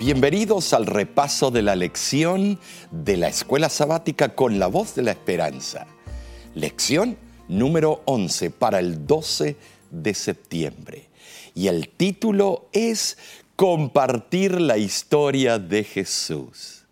Bienvenidos 0.00 0.72
al 0.72 0.86
repaso 0.86 1.50
de 1.50 1.60
la 1.60 1.76
lección 1.76 2.58
de 2.90 3.18
la 3.18 3.28
escuela 3.28 3.68
sabática 3.68 4.34
con 4.34 4.58
la 4.58 4.66
voz 4.66 4.94
de 4.94 5.02
la 5.02 5.10
esperanza. 5.10 5.86
Lección 6.54 7.18
número 7.48 8.00
11 8.06 8.48
para 8.48 8.78
el 8.78 9.06
12 9.06 9.58
de 9.90 10.14
septiembre. 10.14 11.10
Y 11.54 11.66
el 11.66 11.90
título 11.90 12.70
es 12.72 13.18
Compartir 13.56 14.58
la 14.58 14.78
historia 14.78 15.58
de 15.58 15.84
Jesús. 15.84 16.86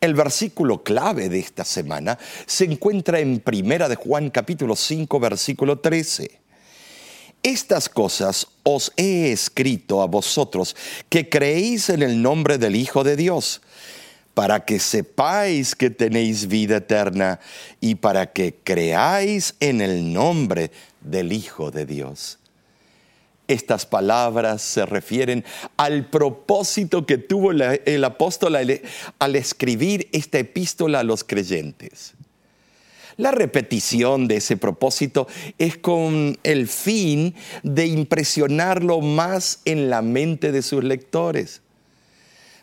El 0.00 0.14
versículo 0.14 0.82
clave 0.82 1.28
de 1.28 1.40
esta 1.40 1.66
semana 1.66 2.18
se 2.46 2.64
encuentra 2.64 3.20
en 3.20 3.38
Primera 3.40 3.86
de 3.86 3.96
Juan 3.96 4.30
capítulo 4.30 4.76
5 4.76 5.20
versículo 5.20 5.78
13. 5.78 6.40
Estas 7.44 7.90
cosas 7.90 8.46
os 8.62 8.90
he 8.96 9.30
escrito 9.30 10.00
a 10.00 10.06
vosotros 10.06 10.74
que 11.10 11.28
creéis 11.28 11.90
en 11.90 12.02
el 12.02 12.22
nombre 12.22 12.56
del 12.56 12.74
Hijo 12.74 13.04
de 13.04 13.16
Dios, 13.16 13.60
para 14.32 14.64
que 14.64 14.80
sepáis 14.80 15.74
que 15.74 15.90
tenéis 15.90 16.48
vida 16.48 16.78
eterna 16.78 17.40
y 17.82 17.96
para 17.96 18.32
que 18.32 18.56
creáis 18.64 19.56
en 19.60 19.82
el 19.82 20.10
nombre 20.10 20.70
del 21.02 21.34
Hijo 21.34 21.70
de 21.70 21.84
Dios. 21.84 22.38
Estas 23.46 23.84
palabras 23.84 24.62
se 24.62 24.86
refieren 24.86 25.44
al 25.76 26.06
propósito 26.06 27.04
que 27.04 27.18
tuvo 27.18 27.50
el 27.52 28.04
apóstol 28.04 28.56
al 28.56 29.36
escribir 29.36 30.08
esta 30.12 30.38
epístola 30.38 31.00
a 31.00 31.04
los 31.04 31.24
creyentes. 31.24 32.14
La 33.16 33.30
repetición 33.30 34.26
de 34.26 34.36
ese 34.36 34.56
propósito 34.56 35.26
es 35.58 35.78
con 35.78 36.38
el 36.42 36.68
fin 36.68 37.34
de 37.62 37.86
impresionarlo 37.86 39.00
más 39.00 39.60
en 39.64 39.90
la 39.90 40.02
mente 40.02 40.52
de 40.52 40.62
sus 40.62 40.82
lectores. 40.82 41.60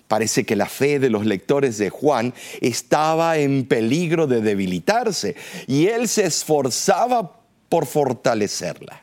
Parece 0.08 0.44
que 0.44 0.58
la 0.58 0.66
fe 0.68 1.00
de 1.00 1.10
los 1.10 1.26
lectores 1.26 1.78
de 1.78 1.90
Juan 1.90 2.34
estaba 2.60 3.38
en 3.38 3.66
peligro 3.66 4.28
de 4.28 4.42
debilitarse 4.42 5.36
y 5.68 5.88
él 5.88 6.10
se 6.10 6.26
esforzaba 6.26 7.40
por 7.70 7.86
fortalecerla 7.86 9.01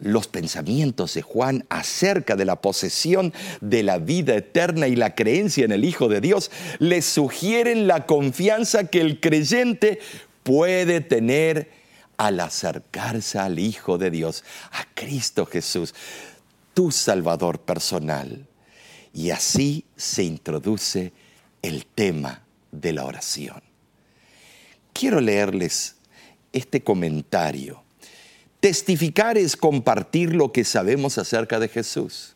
los 0.00 0.26
pensamientos 0.26 1.14
de 1.14 1.22
Juan 1.22 1.66
acerca 1.68 2.36
de 2.36 2.44
la 2.44 2.60
posesión 2.60 3.32
de 3.60 3.82
la 3.82 3.98
vida 3.98 4.34
eterna 4.34 4.88
y 4.88 4.96
la 4.96 5.14
creencia 5.14 5.64
en 5.64 5.72
el 5.72 5.84
Hijo 5.84 6.08
de 6.08 6.20
Dios 6.20 6.50
le 6.78 7.02
sugieren 7.02 7.86
la 7.86 8.06
confianza 8.06 8.84
que 8.84 9.00
el 9.00 9.20
creyente 9.20 10.00
puede 10.42 11.00
tener 11.00 11.70
al 12.16 12.40
acercarse 12.40 13.38
al 13.38 13.58
Hijo 13.58 13.98
de 13.98 14.10
Dios, 14.10 14.44
a 14.72 14.84
Cristo 14.94 15.46
Jesús, 15.46 15.94
tu 16.74 16.90
Salvador 16.90 17.60
personal. 17.60 18.46
Y 19.12 19.30
así 19.30 19.84
se 19.96 20.22
introduce 20.22 21.12
el 21.62 21.86
tema 21.86 22.42
de 22.72 22.92
la 22.92 23.04
oración. 23.04 23.62
Quiero 24.92 25.20
leerles 25.20 25.96
este 26.52 26.82
comentario 26.82 27.82
Testificar 28.60 29.38
es 29.38 29.56
compartir 29.56 30.34
lo 30.34 30.52
que 30.52 30.64
sabemos 30.64 31.16
acerca 31.16 31.58
de 31.58 31.68
Jesús. 31.68 32.34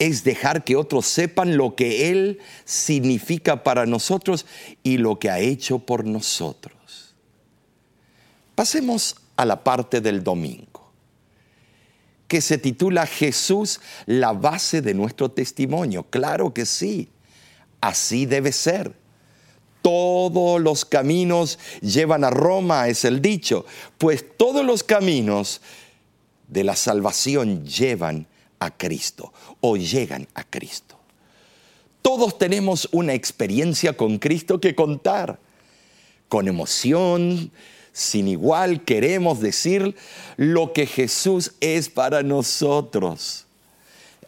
Es 0.00 0.24
dejar 0.24 0.64
que 0.64 0.76
otros 0.76 1.06
sepan 1.06 1.56
lo 1.56 1.76
que 1.76 2.10
Él 2.10 2.40
significa 2.64 3.62
para 3.62 3.86
nosotros 3.86 4.46
y 4.82 4.98
lo 4.98 5.18
que 5.18 5.30
ha 5.30 5.38
hecho 5.38 5.78
por 5.78 6.04
nosotros. 6.04 7.14
Pasemos 8.56 9.16
a 9.36 9.44
la 9.44 9.62
parte 9.62 10.00
del 10.00 10.24
domingo, 10.24 10.90
que 12.26 12.40
se 12.40 12.58
titula 12.58 13.06
Jesús, 13.06 13.80
la 14.06 14.32
base 14.32 14.82
de 14.82 14.94
nuestro 14.94 15.30
testimonio. 15.30 16.02
Claro 16.10 16.52
que 16.52 16.66
sí, 16.66 17.08
así 17.80 18.26
debe 18.26 18.50
ser 18.50 18.94
todos 19.82 20.60
los 20.60 20.84
caminos 20.84 21.58
llevan 21.80 22.24
a 22.24 22.30
Roma, 22.30 22.88
es 22.88 23.04
el 23.04 23.22
dicho, 23.22 23.66
pues 23.98 24.24
todos 24.36 24.64
los 24.64 24.82
caminos 24.82 25.60
de 26.48 26.64
la 26.64 26.76
salvación 26.76 27.64
llevan 27.64 28.26
a 28.58 28.76
Cristo 28.76 29.32
o 29.60 29.76
llegan 29.76 30.26
a 30.34 30.44
Cristo. 30.44 30.96
Todos 32.02 32.38
tenemos 32.38 32.88
una 32.92 33.14
experiencia 33.14 33.96
con 33.96 34.18
Cristo 34.18 34.60
que 34.60 34.74
contar. 34.74 35.38
Con 36.28 36.46
emoción, 36.46 37.50
sin 37.92 38.28
igual, 38.28 38.84
queremos 38.84 39.40
decir 39.40 39.96
lo 40.36 40.72
que 40.72 40.86
Jesús 40.86 41.52
es 41.60 41.88
para 41.88 42.22
nosotros 42.22 43.47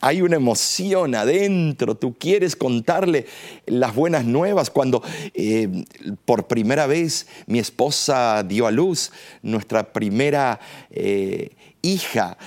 hay 0.01 0.23
una 0.23 0.37
emoción 0.37 1.15
adentro, 1.15 1.95
tú 1.95 2.15
quieres 2.19 2.57
contarle 2.57 3.27
las 3.67 3.95
buenas 3.95 4.25
nuevas. 4.25 4.71
Cuando 4.71 5.03
eh, 5.35 5.85
por 6.25 6.47
primera 6.47 6.87
vez 6.87 7.27
mi 7.47 7.59
esposa 7.59 8.43
dio 8.43 8.67
a 8.67 8.71
luz, 8.71 9.13
nuestra 9.43 9.93
primera 9.93 10.59
eh, 10.91 11.51
hija, 11.83 12.39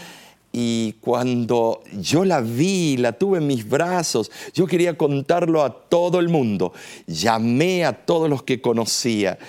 y 0.55 0.93
cuando 1.01 1.81
yo 1.99 2.23
la 2.23 2.39
vi, 2.39 2.95
la 2.97 3.13
tuve 3.13 3.39
en 3.39 3.47
mis 3.47 3.67
brazos, 3.67 4.29
yo 4.53 4.67
quería 4.67 4.95
contarlo 4.95 5.63
a 5.63 5.73
todo 5.89 6.19
el 6.19 6.29
mundo. 6.29 6.73
Llamé 7.07 7.83
a 7.85 8.05
todos 8.05 8.29
los 8.29 8.43
que 8.43 8.61
conocía. 8.61 9.39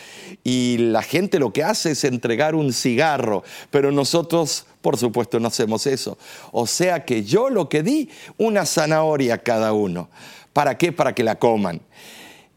Y 0.44 0.78
la 0.78 1.02
gente 1.02 1.38
lo 1.38 1.52
que 1.52 1.62
hace 1.62 1.90
es 1.90 2.04
entregar 2.04 2.54
un 2.54 2.72
cigarro, 2.72 3.44
pero 3.70 3.92
nosotros, 3.92 4.64
por 4.80 4.96
supuesto, 4.96 5.38
no 5.38 5.48
hacemos 5.48 5.86
eso. 5.86 6.16
O 6.52 6.66
sea 6.66 7.04
que 7.04 7.22
yo 7.22 7.50
lo 7.50 7.68
que 7.68 7.82
di, 7.82 8.08
una 8.38 8.64
zanahoria 8.64 9.34
a 9.34 9.38
cada 9.38 9.74
uno. 9.74 10.08
¿Para 10.54 10.78
qué? 10.78 10.90
Para 10.90 11.14
que 11.14 11.22
la 11.22 11.38
coman. 11.38 11.82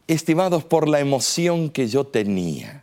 Estimados, 0.06 0.64
por 0.64 0.88
la 0.88 1.00
emoción 1.00 1.68
que 1.68 1.86
yo 1.86 2.06
tenía 2.06 2.82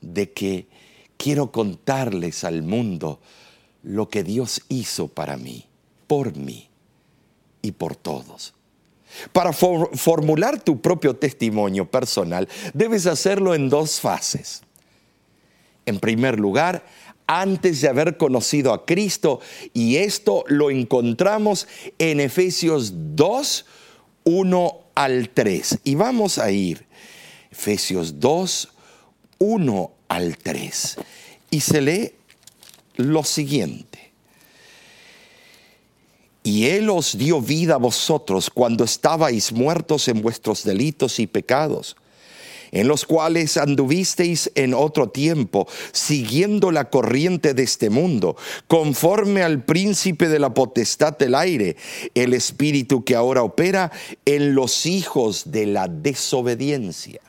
de 0.00 0.30
que 0.30 0.68
quiero 1.16 1.50
contarles 1.50 2.44
al 2.44 2.62
mundo 2.62 3.18
lo 3.84 4.08
que 4.08 4.24
Dios 4.24 4.62
hizo 4.68 5.08
para 5.08 5.36
mí, 5.36 5.66
por 6.06 6.36
mí 6.36 6.68
y 7.62 7.72
por 7.72 7.94
todos. 7.94 8.54
Para 9.32 9.52
formular 9.52 10.60
tu 10.60 10.80
propio 10.80 11.14
testimonio 11.14 11.88
personal, 11.88 12.48
debes 12.72 13.06
hacerlo 13.06 13.54
en 13.54 13.68
dos 13.68 14.00
fases. 14.00 14.62
En 15.86 16.00
primer 16.00 16.40
lugar, 16.40 16.84
antes 17.26 17.80
de 17.80 17.88
haber 17.88 18.16
conocido 18.16 18.72
a 18.72 18.84
Cristo, 18.84 19.40
y 19.72 19.96
esto 19.96 20.44
lo 20.48 20.70
encontramos 20.70 21.68
en 21.98 22.20
Efesios 22.20 22.92
2, 23.14 23.66
1 24.24 24.78
al 24.94 25.28
3. 25.28 25.78
Y 25.84 25.94
vamos 25.94 26.38
a 26.38 26.50
ir, 26.50 26.86
Efesios 27.50 28.18
2, 28.18 28.68
1 29.38 29.92
al 30.08 30.36
3. 30.38 30.96
Y 31.50 31.60
se 31.60 31.80
lee 31.80 32.12
lo 32.96 33.24
siguiente. 33.24 34.12
Y 36.42 36.66
Él 36.66 36.90
os 36.90 37.16
dio 37.16 37.40
vida 37.40 37.74
a 37.74 37.78
vosotros 37.78 38.50
cuando 38.50 38.84
estabais 38.84 39.50
muertos 39.50 40.08
en 40.08 40.20
vuestros 40.20 40.62
delitos 40.62 41.18
y 41.18 41.26
pecados, 41.26 41.96
en 42.70 42.86
los 42.86 43.06
cuales 43.06 43.56
anduvisteis 43.56 44.50
en 44.54 44.74
otro 44.74 45.08
tiempo, 45.08 45.66
siguiendo 45.92 46.70
la 46.70 46.90
corriente 46.90 47.54
de 47.54 47.62
este 47.62 47.88
mundo, 47.88 48.36
conforme 48.66 49.42
al 49.42 49.64
príncipe 49.64 50.28
de 50.28 50.38
la 50.38 50.52
potestad 50.52 51.16
del 51.16 51.34
aire, 51.34 51.76
el 52.14 52.34
espíritu 52.34 53.04
que 53.04 53.16
ahora 53.16 53.42
opera 53.42 53.90
en 54.26 54.54
los 54.54 54.84
hijos 54.84 55.50
de 55.50 55.64
la 55.64 55.88
desobediencia. 55.88 57.22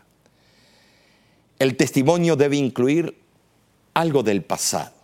El 1.58 1.78
testimonio 1.78 2.36
debe 2.36 2.58
incluir 2.58 3.16
algo 3.94 4.24
del 4.24 4.44
pasado 4.44 4.95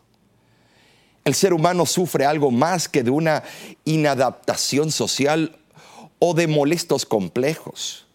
el 1.24 1.36
ser 1.36 1.54
humano 1.54 1.86
sufre 1.86 2.26
algo 2.26 2.52
más 2.52 2.90
que 2.90 3.04
de 3.04 3.12
una 3.12 3.44
inadaptación 3.86 4.92
social 4.92 5.58
o 6.20 6.34
de 6.34 6.48
molestos 6.48 7.06
complejos. 7.06 8.08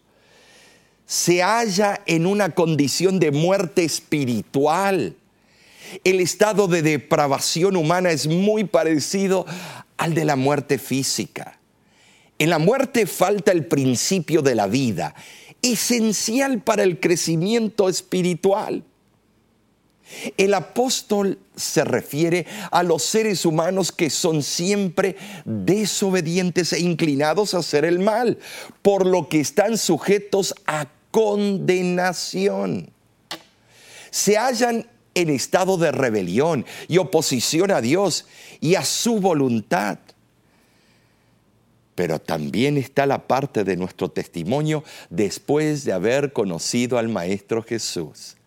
Se 1.05 1.41
halla 1.41 2.01
en 2.05 2.25
una 2.25 2.53
condición 2.53 3.19
de 3.19 3.31
muerte 3.31 3.85
espiritual. 3.85 5.15
El 6.03 6.19
estado 6.19 6.67
de 6.67 6.81
depravación 6.81 7.77
humana 7.77 8.11
es 8.11 8.27
muy 8.27 8.65
parecido 8.65 9.45
al 9.95 10.13
de 10.13 10.25
la 10.25 10.35
muerte 10.35 10.77
física. 10.77 11.59
En 12.39 12.49
la 12.49 12.59
muerte 12.59 13.07
falta 13.07 13.51
el 13.51 13.65
principio 13.65 14.41
de 14.41 14.53
la 14.53 14.67
vida, 14.67 15.15
esencial 15.61 16.61
para 16.61 16.83
el 16.83 16.99
crecimiento 16.99 17.87
espiritual. 17.87 18.83
El 20.37 20.53
apóstol 20.53 21.37
se 21.55 21.83
refiere 21.83 22.45
a 22.71 22.83
los 22.83 23.03
seres 23.03 23.45
humanos 23.45 23.91
que 23.91 24.09
son 24.09 24.41
siempre 24.41 25.17
desobedientes 25.45 26.71
e 26.73 26.79
inclinados 26.79 27.53
a 27.53 27.59
hacer 27.59 27.83
el 27.83 27.99
mal, 27.99 28.37
por 28.81 29.05
lo 29.05 29.27
que 29.27 29.39
están 29.41 29.77
sujetos 29.77 30.55
a 30.65 30.87
condenación. 31.11 32.89
Se 34.09 34.37
hallan 34.37 34.87
en 35.13 35.29
estado 35.29 35.77
de 35.77 35.91
rebelión 35.91 36.65
y 36.87 36.99
oposición 36.99 37.71
a 37.71 37.81
Dios 37.81 38.25
y 38.61 38.75
a 38.75 38.85
su 38.85 39.19
voluntad. 39.19 39.99
pero 41.95 42.19
también 42.19 42.77
está 42.77 43.07
la 43.07 43.25
parte 43.25 43.63
de 43.63 43.75
nuestro 43.75 44.09
testimonio 44.09 44.83
después 45.09 45.83
de 45.83 45.93
haber 45.93 46.31
conocido 46.31 46.99
al 46.99 47.09
Maestro 47.09 47.63
Jesús. 47.63 48.37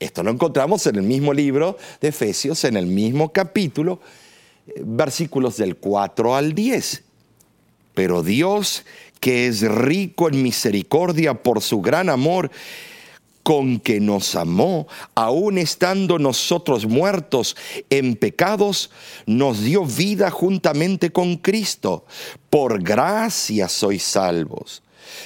Esto 0.00 0.22
lo 0.22 0.30
encontramos 0.30 0.86
en 0.86 0.96
el 0.96 1.02
mismo 1.02 1.32
libro 1.32 1.76
de 2.00 2.08
Efesios, 2.08 2.64
en 2.64 2.76
el 2.76 2.86
mismo 2.86 3.32
capítulo, 3.32 4.00
versículos 4.80 5.56
del 5.56 5.76
4 5.76 6.36
al 6.36 6.54
10. 6.54 7.02
Pero 7.94 8.22
Dios, 8.22 8.84
que 9.18 9.48
es 9.48 9.62
rico 9.62 10.28
en 10.28 10.42
misericordia 10.42 11.34
por 11.42 11.62
su 11.62 11.80
gran 11.80 12.08
amor, 12.10 12.50
con 13.42 13.80
que 13.80 13.98
nos 13.98 14.36
amó, 14.36 14.86
aun 15.14 15.58
estando 15.58 16.18
nosotros 16.18 16.86
muertos 16.86 17.56
en 17.88 18.14
pecados, 18.14 18.90
nos 19.26 19.62
dio 19.62 19.84
vida 19.84 20.30
juntamente 20.30 21.10
con 21.10 21.38
Cristo. 21.38 22.04
Por 22.50 22.82
gracia 22.82 23.68
sois 23.68 24.02
salvos. 24.02 24.82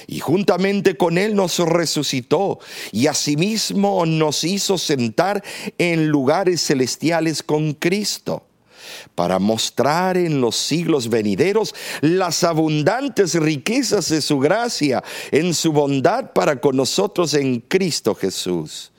Y 0.07 0.19
juntamente 0.19 0.95
con 0.95 1.17
Él 1.17 1.35
nos 1.35 1.59
resucitó 1.59 2.59
y 2.91 3.07
asimismo 3.07 4.05
nos 4.05 4.43
hizo 4.43 4.77
sentar 4.77 5.43
en 5.77 6.07
lugares 6.07 6.61
celestiales 6.65 7.43
con 7.43 7.73
Cristo 7.73 8.45
para 9.15 9.39
mostrar 9.39 10.17
en 10.17 10.41
los 10.41 10.55
siglos 10.55 11.09
venideros 11.09 11.73
las 12.01 12.43
abundantes 12.43 13.35
riquezas 13.35 14.09
de 14.09 14.21
su 14.21 14.39
gracia 14.39 15.03
en 15.31 15.53
su 15.53 15.71
bondad 15.71 16.31
para 16.33 16.59
con 16.59 16.75
nosotros 16.75 17.33
en 17.33 17.59
Cristo 17.61 18.15
Jesús. 18.15 18.92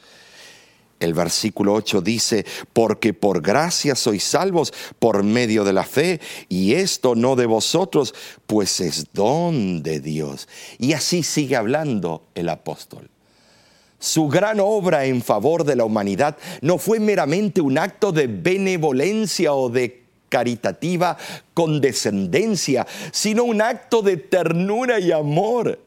El 1.01 1.13
versículo 1.13 1.75
8 1.75 2.01
dice, 2.01 2.47
porque 2.73 3.13
por 3.13 3.43
gracia 3.43 3.95
sois 3.95 4.25
salvos 4.25 4.73
por 4.99 5.23
medio 5.23 5.65
de 5.65 5.73
la 5.73 5.85
fe, 5.85 6.21
y 6.49 6.75
esto 6.75 7.15
no 7.15 7.37
de 7.37 7.47
vosotros, 7.47 8.15
pues 8.47 8.81
es 8.81 9.13
don 9.13 9.83
de 9.83 10.01
Dios. 10.01 10.49
Y 10.79 10.93
así 10.93 11.23
sigue 11.23 11.57
hablando 11.57 12.23
el 12.35 12.49
apóstol. 12.49 13.11
Su 13.99 14.29
gran 14.29 14.61
obra 14.61 15.07
en 15.07 15.23
favor 15.23 15.65
de 15.65 15.77
la 15.77 15.85
humanidad 15.85 16.37
no 16.61 16.79
fue 16.79 17.01
meramente 17.01 17.61
un 17.61 17.79
acto 17.79 18.13
de 18.13 18.27
benevolencia 18.27 19.55
o 19.55 19.71
de 19.71 20.05
caritativa 20.29 21.17
condescendencia, 21.55 22.87
sino 23.13 23.45
un 23.45 23.63
acto 23.63 24.03
de 24.03 24.17
ternura 24.17 24.99
y 25.01 25.13
amor. 25.13 25.79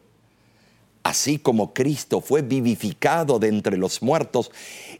Así 1.04 1.38
como 1.38 1.74
Cristo 1.74 2.20
fue 2.20 2.42
vivificado 2.42 3.40
de 3.40 3.50
entre 3.50 3.78
los 3.78 4.02
muertos, 4.02 4.52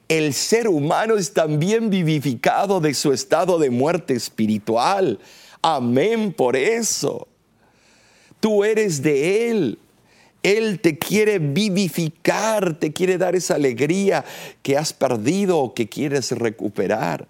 el 0.08 0.34
ser 0.34 0.68
humano 0.68 1.18
es 1.18 1.34
también 1.34 1.90
vivificado 1.90 2.80
de 2.80 2.94
su 2.94 3.12
estado 3.12 3.60
de 3.60 3.70
muerte 3.70 4.14
espiritual. 4.14 5.20
Amén 5.62 6.32
por 6.34 6.56
eso. 6.56 7.28
Tú 8.40 8.64
eres 8.64 9.02
de 9.02 9.50
Él. 9.50 9.80
Él 10.44 10.80
te 10.80 10.98
quiere 10.98 11.40
vivificar, 11.40 12.80
te 12.80 12.94
quiere 12.94 13.18
dar 13.18 13.36
esa 13.36 13.56
alegría 13.56 14.24
que 14.62 14.78
has 14.78 14.94
perdido 14.94 15.60
o 15.60 15.74
que 15.74 15.90
quieres 15.90 16.32
recuperar. 16.32 17.28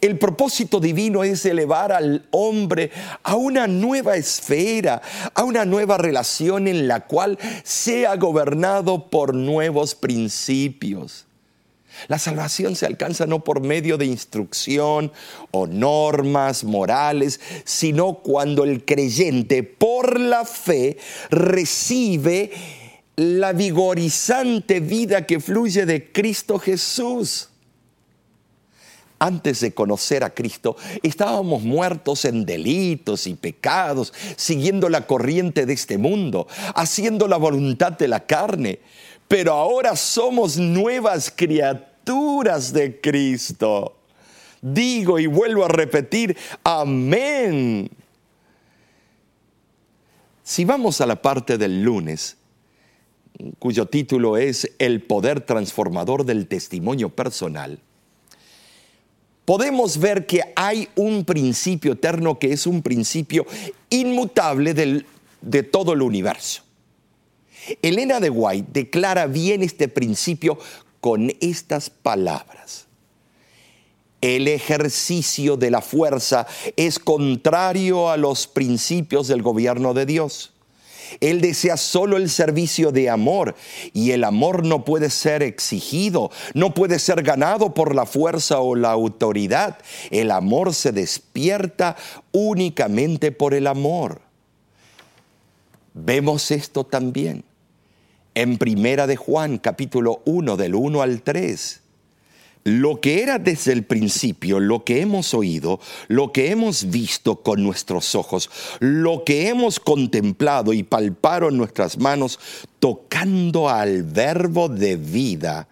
El 0.00 0.18
propósito 0.18 0.80
divino 0.80 1.24
es 1.24 1.44
elevar 1.44 1.92
al 1.92 2.26
hombre 2.30 2.90
a 3.22 3.36
una 3.36 3.66
nueva 3.66 4.16
esfera, 4.16 5.02
a 5.34 5.44
una 5.44 5.64
nueva 5.64 5.98
relación 5.98 6.66
en 6.68 6.88
la 6.88 7.06
cual 7.06 7.38
sea 7.62 8.16
gobernado 8.16 9.10
por 9.10 9.34
nuevos 9.34 9.94
principios. 9.94 11.26
La 12.08 12.18
salvación 12.18 12.76
se 12.76 12.86
alcanza 12.86 13.26
no 13.26 13.44
por 13.44 13.60
medio 13.60 13.98
de 13.98 14.06
instrucción 14.06 15.12
o 15.50 15.66
normas 15.66 16.64
morales, 16.64 17.40
sino 17.64 18.14
cuando 18.14 18.64
el 18.64 18.84
creyente 18.84 19.62
por 19.62 20.20
la 20.20 20.44
fe 20.44 20.98
recibe 21.30 22.52
la 23.16 23.52
vigorizante 23.52 24.80
vida 24.80 25.26
que 25.26 25.40
fluye 25.40 25.86
de 25.86 26.12
Cristo 26.12 26.58
Jesús 26.58 27.48
antes 29.18 29.60
de 29.60 29.72
conocer 29.72 30.24
a 30.24 30.34
Cristo, 30.34 30.76
estábamos 31.02 31.62
muertos 31.62 32.24
en 32.24 32.44
delitos 32.44 33.26
y 33.26 33.34
pecados, 33.34 34.12
siguiendo 34.36 34.88
la 34.88 35.06
corriente 35.06 35.66
de 35.66 35.72
este 35.72 35.98
mundo, 35.98 36.46
haciendo 36.74 37.26
la 37.28 37.36
voluntad 37.36 37.92
de 37.92 38.08
la 38.08 38.26
carne. 38.26 38.80
Pero 39.28 39.52
ahora 39.52 39.96
somos 39.96 40.56
nuevas 40.56 41.32
criaturas 41.34 42.72
de 42.72 43.00
Cristo. 43.00 43.96
Digo 44.62 45.18
y 45.18 45.26
vuelvo 45.26 45.64
a 45.64 45.68
repetir, 45.68 46.36
amén. 46.62 47.90
Si 50.42 50.64
vamos 50.64 51.00
a 51.00 51.06
la 51.06 51.20
parte 51.20 51.58
del 51.58 51.82
lunes, 51.82 52.36
cuyo 53.58 53.86
título 53.86 54.36
es 54.36 54.70
El 54.78 55.02
poder 55.02 55.40
transformador 55.40 56.24
del 56.24 56.46
testimonio 56.46 57.08
personal, 57.08 57.80
podemos 59.44 59.98
ver 59.98 60.26
que 60.26 60.52
hay 60.54 60.88
un 60.94 61.24
principio 61.24 61.92
eterno 61.92 62.38
que 62.38 62.52
es 62.52 62.66
un 62.66 62.82
principio 62.82 63.44
inmutable 63.90 64.72
de 65.40 65.62
todo 65.64 65.92
el 65.92 66.02
universo. 66.02 66.65
Elena 67.82 68.20
de 68.20 68.30
White 68.30 68.68
declara 68.72 69.26
bien 69.26 69.62
este 69.62 69.88
principio 69.88 70.58
con 71.00 71.32
estas 71.40 71.90
palabras. 71.90 72.86
El 74.20 74.48
ejercicio 74.48 75.56
de 75.56 75.70
la 75.70 75.80
fuerza 75.80 76.46
es 76.76 76.98
contrario 76.98 78.10
a 78.10 78.16
los 78.16 78.46
principios 78.46 79.28
del 79.28 79.42
gobierno 79.42 79.94
de 79.94 80.06
Dios. 80.06 80.52
Él 81.20 81.40
desea 81.40 81.76
solo 81.76 82.16
el 82.16 82.28
servicio 82.28 82.90
de 82.90 83.08
amor 83.08 83.54
y 83.92 84.10
el 84.10 84.24
amor 84.24 84.64
no 84.64 84.84
puede 84.84 85.10
ser 85.10 85.44
exigido, 85.44 86.32
no 86.54 86.74
puede 86.74 86.98
ser 86.98 87.22
ganado 87.22 87.74
por 87.74 87.94
la 87.94 88.06
fuerza 88.06 88.58
o 88.58 88.74
la 88.74 88.90
autoridad. 88.90 89.78
El 90.10 90.32
amor 90.32 90.74
se 90.74 90.90
despierta 90.90 91.94
únicamente 92.32 93.30
por 93.30 93.54
el 93.54 93.68
amor. 93.68 94.22
Vemos 95.94 96.50
esto 96.50 96.82
también 96.84 97.44
en 98.36 98.58
Primera 98.58 99.06
de 99.06 99.16
Juan 99.16 99.56
capítulo 99.56 100.20
1 100.26 100.58
del 100.58 100.74
1 100.74 101.02
al 101.02 101.22
3 101.22 101.80
lo 102.64 103.00
que 103.00 103.22
era 103.22 103.38
desde 103.38 103.72
el 103.72 103.84
principio, 103.84 104.58
lo 104.58 104.82
que 104.82 105.00
hemos 105.00 105.34
oído, 105.34 105.78
lo 106.08 106.32
que 106.32 106.50
hemos 106.50 106.90
visto 106.90 107.36
con 107.36 107.62
nuestros 107.62 108.16
ojos, 108.16 108.50
lo 108.80 109.22
que 109.22 109.48
hemos 109.48 109.78
contemplado 109.78 110.72
y 110.72 110.82
palparon 110.82 111.56
nuestras 111.56 111.96
manos 111.96 112.40
tocando 112.80 113.68
al 113.68 114.02
verbo 114.02 114.68
de 114.68 114.96
vida, 114.96 115.68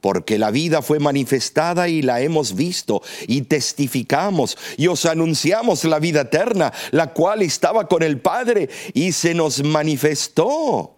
porque 0.00 0.38
la 0.38 0.50
vida 0.50 0.80
fue 0.80 0.98
manifestada 0.98 1.90
y 1.90 2.00
la 2.00 2.22
hemos 2.22 2.54
visto 2.54 3.02
y 3.28 3.42
testificamos 3.42 4.56
y 4.78 4.86
os 4.86 5.04
anunciamos 5.04 5.84
la 5.84 5.98
vida 5.98 6.22
eterna, 6.22 6.72
la 6.90 7.12
cual 7.12 7.42
estaba 7.42 7.86
con 7.86 8.02
el 8.02 8.18
Padre 8.18 8.70
y 8.94 9.12
se 9.12 9.34
nos 9.34 9.62
manifestó 9.62 10.96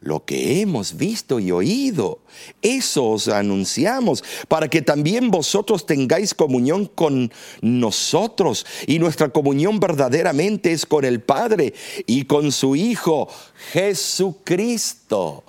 lo 0.00 0.24
que 0.24 0.60
hemos 0.60 0.96
visto 0.96 1.40
y 1.40 1.50
oído. 1.50 2.20
Eso 2.62 3.10
os 3.10 3.28
anunciamos, 3.28 4.22
para 4.46 4.68
que 4.68 4.82
también 4.82 5.30
vosotros 5.30 5.86
tengáis 5.86 6.34
comunión 6.34 6.86
con 6.86 7.32
nosotros. 7.60 8.64
Y 8.86 8.98
nuestra 8.98 9.30
comunión 9.30 9.80
verdaderamente 9.80 10.72
es 10.72 10.86
con 10.86 11.04
el 11.04 11.20
Padre 11.20 11.74
y 12.06 12.24
con 12.24 12.52
su 12.52 12.76
Hijo 12.76 13.28
Jesucristo. 13.72 15.44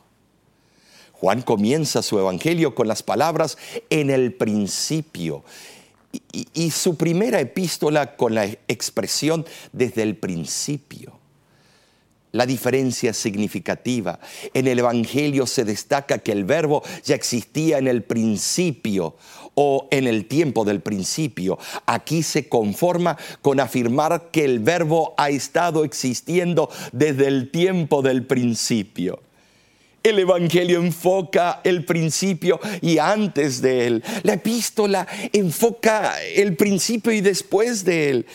Juan 1.13 1.41
comienza 1.41 2.01
su 2.01 2.18
evangelio 2.18 2.74
con 2.74 2.88
las 2.88 3.03
palabras 3.03 3.58
en 3.89 4.10
el 4.10 4.34
principio. 4.34 5.44
Y, 6.32 6.72
su 6.72 6.98
primera 6.98 7.39
epístola 7.39 8.15
con 8.15 8.34
la 8.34 8.46
expresión 8.68 9.46
desde 9.74 10.01
el 10.01 10.18
principio 10.18 11.19
la 12.31 12.45
diferencia 12.45 13.13
significativa. 13.13 14.19
En 14.53 14.67
el 14.67 14.79
Evangelio 14.79 15.48
se 15.48 15.65
destaca 15.65 16.19
que 16.19 16.31
el 16.31 16.45
verbo 16.45 16.83
ya 17.03 17.15
existía 17.15 17.77
en 17.77 17.88
el 17.88 18.03
principio 18.03 19.15
o 19.55 19.88
en 19.91 20.07
el 20.07 20.25
tiempo 20.25 20.63
del 20.63 20.81
principio. 20.81 21.57
Aquí 21.86 22.24
se 22.24 22.48
conforma 22.48 23.17
con 23.41 23.59
afirmar 23.59 24.29
que 24.31 24.45
el 24.45 24.59
verbo 24.59 25.13
ha 25.17 25.29
estado 25.29 25.83
existiendo 25.83 26.69
desde 26.91 27.27
el 27.27 27.51
tiempo 27.51 28.01
del 28.01 28.25
principio. 28.25 29.19
El 30.01 30.17
Evangelio 30.17 30.79
enfoca 30.79 31.59
el 31.65 31.83
principio 31.83 32.59
y 32.81 33.00
antes 33.00 33.62
de 33.62 33.86
él. 33.86 34.03
La 34.24 34.33
epístola 34.33 35.05
enfoca 35.33 36.21
el 36.24 36.55
principio 36.55 37.12
y 37.12 37.19
después 37.19 37.83
de 37.83 38.09
él. 38.09 38.25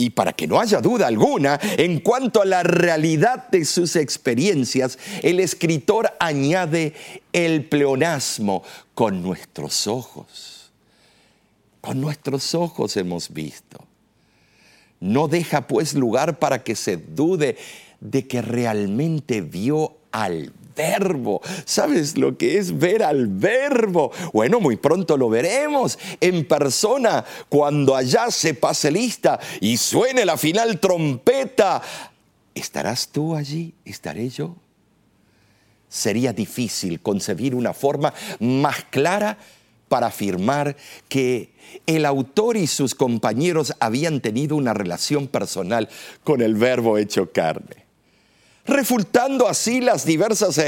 Y 0.00 0.08
para 0.08 0.32
que 0.32 0.46
no 0.46 0.58
haya 0.58 0.80
duda 0.80 1.08
alguna 1.08 1.60
en 1.76 2.00
cuanto 2.00 2.40
a 2.40 2.46
la 2.46 2.62
realidad 2.62 3.50
de 3.50 3.66
sus 3.66 3.96
experiencias, 3.96 4.98
el 5.22 5.40
escritor 5.40 6.10
añade 6.18 6.94
el 7.34 7.66
pleonasmo 7.66 8.62
con 8.94 9.22
nuestros 9.22 9.86
ojos. 9.86 10.70
Con 11.82 12.00
nuestros 12.00 12.54
ojos 12.54 12.96
hemos 12.96 13.30
visto. 13.30 13.84
No 15.00 15.28
deja 15.28 15.66
pues 15.66 15.92
lugar 15.92 16.38
para 16.38 16.64
que 16.64 16.76
se 16.76 16.96
dude 16.96 17.58
de 18.00 18.26
que 18.26 18.40
realmente 18.40 19.42
vio 19.42 19.98
al 20.12 20.50
verbo. 20.80 21.40
¿Sabes 21.64 22.16
lo 22.16 22.36
que 22.36 22.58
es 22.58 22.78
ver 22.78 23.02
al 23.02 23.26
verbo? 23.26 24.12
Bueno, 24.32 24.60
muy 24.60 24.76
pronto 24.76 25.16
lo 25.16 25.28
veremos 25.28 25.98
en 26.20 26.46
persona 26.46 27.24
cuando 27.48 27.94
allá 27.94 28.30
se 28.30 28.54
pase 28.54 28.90
lista 28.90 29.38
y 29.60 29.76
suene 29.76 30.24
la 30.24 30.36
final 30.36 30.80
trompeta. 30.80 31.82
¿Estarás 32.54 33.08
tú 33.08 33.36
allí? 33.36 33.74
¿Estaré 33.84 34.28
yo? 34.30 34.56
Sería 35.88 36.32
difícil 36.32 37.00
concebir 37.00 37.54
una 37.54 37.74
forma 37.74 38.14
más 38.38 38.84
clara 38.90 39.36
para 39.88 40.06
afirmar 40.06 40.76
que 41.08 41.52
el 41.86 42.06
autor 42.06 42.56
y 42.56 42.68
sus 42.68 42.94
compañeros 42.94 43.74
habían 43.80 44.20
tenido 44.20 44.56
una 44.56 44.72
relación 44.72 45.26
personal 45.26 45.88
con 46.22 46.42
el 46.42 46.54
verbo 46.54 46.96
hecho 46.96 47.32
carne 47.32 47.89
refutando 48.66 49.48
así 49.48 49.80
las 49.80 50.04
diversas 50.04 50.60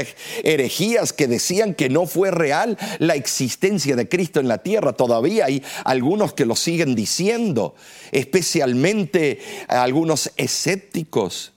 herejías 0.43 1.13
que 1.13 1.27
decían 1.27 1.73
que 1.73 1.89
no 1.89 2.05
fue 2.05 2.31
real 2.31 2.77
la 2.99 3.15
existencia 3.15 3.95
de 3.95 4.09
Cristo 4.09 4.39
en 4.39 4.47
la 4.47 4.59
tierra. 4.59 4.93
Todavía 4.93 5.45
hay 5.45 5.63
algunos 5.85 6.33
que 6.33 6.45
lo 6.45 6.55
siguen 6.55 6.95
diciendo, 6.95 7.75
especialmente 8.11 9.39
algunos 9.67 10.31
escépticos. 10.35 11.52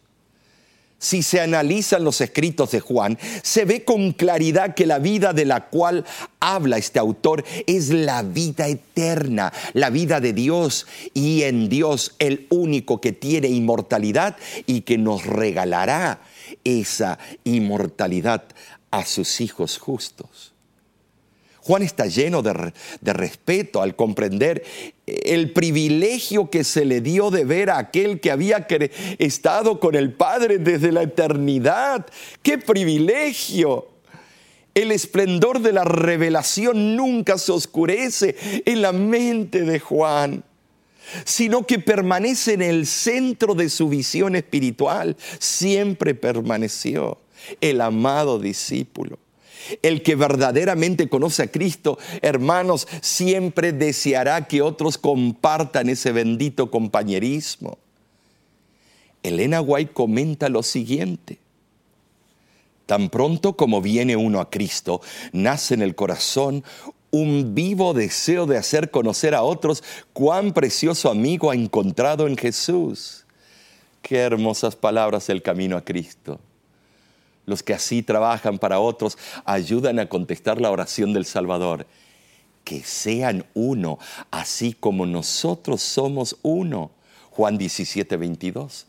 Si 0.99 1.23
se 1.23 1.41
analizan 1.41 2.05
los 2.05 2.23
escritos 2.23 2.71
de 2.71 2.81
Juan, 2.81 3.19
se 3.43 3.67
ve 3.67 3.85
con 3.85 4.13
claridad 4.13 4.75
que 4.75 4.87
la 4.87 4.99
vida 4.99 5.35
de 5.35 5.45
la 5.45 5.69
cual 5.69 6.07
habla 6.41 6.79
este 6.79 6.99
autor 6.99 7.45
es 7.67 7.91
la 7.91 8.23
vida 8.23 8.67
eterna, 8.67 9.53
la 9.75 9.91
vida 9.91 10.21
de 10.21 10.33
Dios 10.33 10.87
y 11.13 11.43
en 11.43 11.69
Dios 11.69 12.15
el 12.19 12.47
único 12.49 13.01
que 13.01 13.13
tiene 13.13 13.49
inmortalidad 13.49 14.37
y 14.65 14.81
que 14.83 14.97
nos 14.97 15.27
regalará 15.27 16.21
esa 16.65 17.19
inmortalidad 17.45 18.45
a 18.91 19.05
sus 19.05 19.43
hijos 19.43 19.79
justos. 19.79 20.56
Juan 21.67 21.83
está 21.83 22.07
lleno 22.07 22.43
de, 22.43 22.73
de, 23.01 23.13
respeto 23.13 23.83
al 23.83 23.97
comprender 23.97 24.63
el 25.05 25.53
privilegio 25.53 26.49
que 26.49 26.63
se 26.63 26.85
le 26.85 27.01
dio 27.01 27.33
de 27.33 27.45
ver 27.45 27.71
a 27.71 27.79
aquel 27.79 28.21
que 28.21 28.31
había 28.31 28.69
estado 29.19 29.81
con 29.81 29.97
el 29.97 30.13
Padre 30.13 30.59
desde 30.59 30.93
la 30.93 31.03
eternidad. 31.03 32.07
¡Qué 32.45 32.59
privilegio! 32.59 33.89
El 34.77 34.93
esplendor 34.93 35.59
de 35.59 35.73
la 35.73 35.83
revelación 35.83 36.95
nunca 36.95 37.37
se 37.37 37.51
oscurece 37.51 38.37
en 38.65 38.81
la 38.81 38.93
mente 38.93 39.63
de 39.63 39.81
Juan 39.81 40.45
sino 41.25 41.67
que 41.67 41.79
permanece 41.79 42.55
en 42.55 42.63
el 42.63 42.85
centro 42.85 43.55
de 43.55 43.71
su 43.71 43.89
visión 43.89 44.35
espiritual. 44.35 45.17
Siempre 45.39 46.17
permaneció 46.17 47.19
el 47.61 47.81
amado 47.81 48.41
discípulo. 48.41 49.19
El 49.83 50.03
que 50.03 50.15
verdaderamente 50.15 51.09
conoce 51.09 51.43
a 51.43 51.51
Cristo, 51.51 51.99
hermanos, 52.23 52.87
siempre 53.01 53.73
deseará 53.73 54.47
que 54.47 54.63
otros 54.63 54.99
compartan 54.99 55.89
ese 55.89 56.13
bendito 56.13 56.71
compañerismo. 56.71 57.79
Elena 59.23 59.61
White 59.61 59.93
comenta 59.93 60.49
lo 60.49 60.63
siguiente. 60.63 61.39
Tan 62.87 63.11
pronto 63.11 63.57
como 63.57 63.83
viene 63.83 64.15
uno 64.17 64.41
a 64.41 64.49
Cristo, 64.49 65.01
nace 65.33 65.75
en 65.75 65.83
el 65.83 65.97
corazón 65.97 66.63
un 67.11 67.55
vivo 67.55 67.95
deseo 67.95 68.47
de 68.47 68.59
hacer 68.59 68.91
conocer 68.91 69.35
a 69.35 69.43
otros 69.43 69.83
cuán 70.13 70.53
precioso 70.53 71.11
amigo 71.11 71.51
ha 71.51 71.55
encontrado 71.55 72.27
en 72.27 72.37
Jesús. 72.37 73.25
Qué 74.03 74.19
hermosas 74.19 74.77
palabras 74.77 75.29
el 75.29 75.43
camino 75.43 75.77
a 75.77 75.85
Cristo. 75.85 76.39
Los 77.47 77.63
que 77.63 77.75
así 77.75 78.03
trabajan 78.03 78.59
para 78.59 78.81
otros 78.81 79.17
ayudan 79.45 79.99
a 79.99 80.09
contestar 80.09 80.61
la 80.61 80.71
oración 80.71 81.13
del 81.13 81.25
Salvador. 81.25 81.87
Que 82.65 82.83
sean 82.83 83.47
uno, 83.55 83.99
así 84.31 84.73
como 84.73 85.07
nosotros 85.07 85.81
somos 85.81 86.37
uno. 86.43 86.91
Juan 87.31 87.57
17, 87.57 88.17
22. 88.17 88.87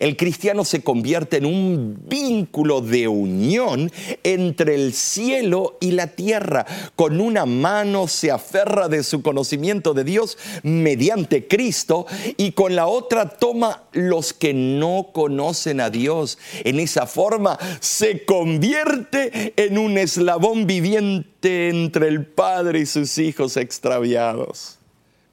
El 0.00 0.16
cristiano 0.16 0.64
se 0.64 0.82
convierte 0.82 1.36
en 1.36 1.46
un 1.46 1.98
vínculo 2.06 2.80
de 2.80 3.08
unión 3.08 3.90
entre 4.24 4.74
el 4.74 4.92
cielo 4.92 5.76
y 5.80 5.92
la 5.92 6.08
tierra. 6.08 6.66
Con 6.96 7.20
una 7.20 7.46
mano 7.46 8.08
se 8.08 8.30
aferra 8.30 8.88
de 8.88 9.02
su 9.02 9.22
conocimiento 9.22 9.94
de 9.94 10.04
Dios 10.04 10.38
mediante 10.62 11.46
Cristo 11.46 12.06
y 12.36 12.52
con 12.52 12.74
la 12.74 12.86
otra 12.86 13.28
toma 13.28 13.84
los 13.92 14.32
que 14.32 14.54
no 14.54 15.10
conocen 15.12 15.80
a 15.80 15.90
Dios. 15.90 16.38
En 16.64 16.80
esa 16.80 17.06
forma 17.06 17.58
se 17.80 18.24
convierte 18.24 19.54
en 19.56 19.78
un 19.78 19.98
eslabón 19.98 20.66
viviente 20.66 21.68
entre 21.68 22.08
el 22.08 22.26
Padre 22.26 22.80
y 22.80 22.86
sus 22.86 23.18
hijos 23.18 23.56
extraviados. 23.56 24.78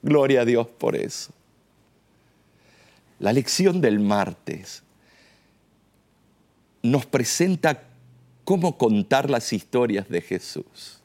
Gloria 0.02 0.42
a 0.42 0.44
Dios 0.44 0.66
por 0.78 0.96
eso. 0.96 1.33
La 3.24 3.32
lección 3.32 3.80
del 3.80 4.00
martes 4.00 4.82
nos 6.82 7.06
presenta 7.06 7.84
cómo 8.44 8.76
contar 8.76 9.30
las 9.30 9.54
historias 9.54 10.10
de 10.10 10.20
Jesús. 10.20 11.00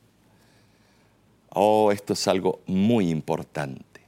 Oh, 1.51 1.93
esto 1.93 2.11
es 2.11 2.27
algo 2.27 2.59
muy 2.65 3.09
importante. 3.09 4.01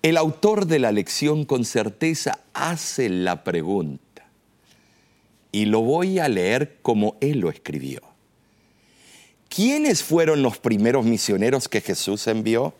El 0.00 0.16
autor 0.16 0.64
de 0.64 0.78
la 0.78 0.92
lección 0.92 1.44
con 1.44 1.66
certeza 1.66 2.38
hace 2.54 3.10
la 3.10 3.44
pregunta 3.44 4.24
y 5.52 5.66
lo 5.66 5.82
voy 5.82 6.20
a 6.20 6.28
leer 6.28 6.78
como 6.80 7.18
él 7.20 7.40
lo 7.40 7.50
escribió. 7.50 8.00
¿Quiénes 9.50 10.02
fueron 10.02 10.42
los 10.42 10.56
primeros 10.56 11.04
misioneros 11.04 11.68
que 11.68 11.82
Jesús 11.82 12.26
envió? 12.28 12.72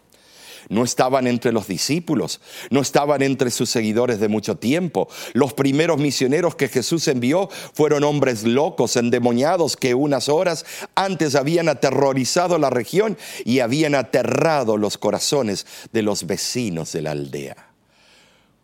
No 0.68 0.84
estaban 0.84 1.26
entre 1.26 1.52
los 1.52 1.66
discípulos, 1.66 2.40
no 2.70 2.80
estaban 2.80 3.22
entre 3.22 3.50
sus 3.50 3.70
seguidores 3.70 4.20
de 4.20 4.28
mucho 4.28 4.56
tiempo. 4.56 5.08
Los 5.32 5.54
primeros 5.54 5.98
misioneros 5.98 6.54
que 6.54 6.68
Jesús 6.68 7.08
envió 7.08 7.48
fueron 7.72 8.04
hombres 8.04 8.44
locos, 8.44 8.96
endemoniados, 8.96 9.76
que 9.76 9.94
unas 9.94 10.28
horas 10.28 10.64
antes 10.94 11.34
habían 11.34 11.68
aterrorizado 11.68 12.58
la 12.58 12.70
región 12.70 13.16
y 13.44 13.60
habían 13.60 13.94
aterrado 13.94 14.76
los 14.76 14.98
corazones 14.98 15.66
de 15.92 16.02
los 16.02 16.26
vecinos 16.26 16.92
de 16.92 17.02
la 17.02 17.12
aldea. 17.12 17.70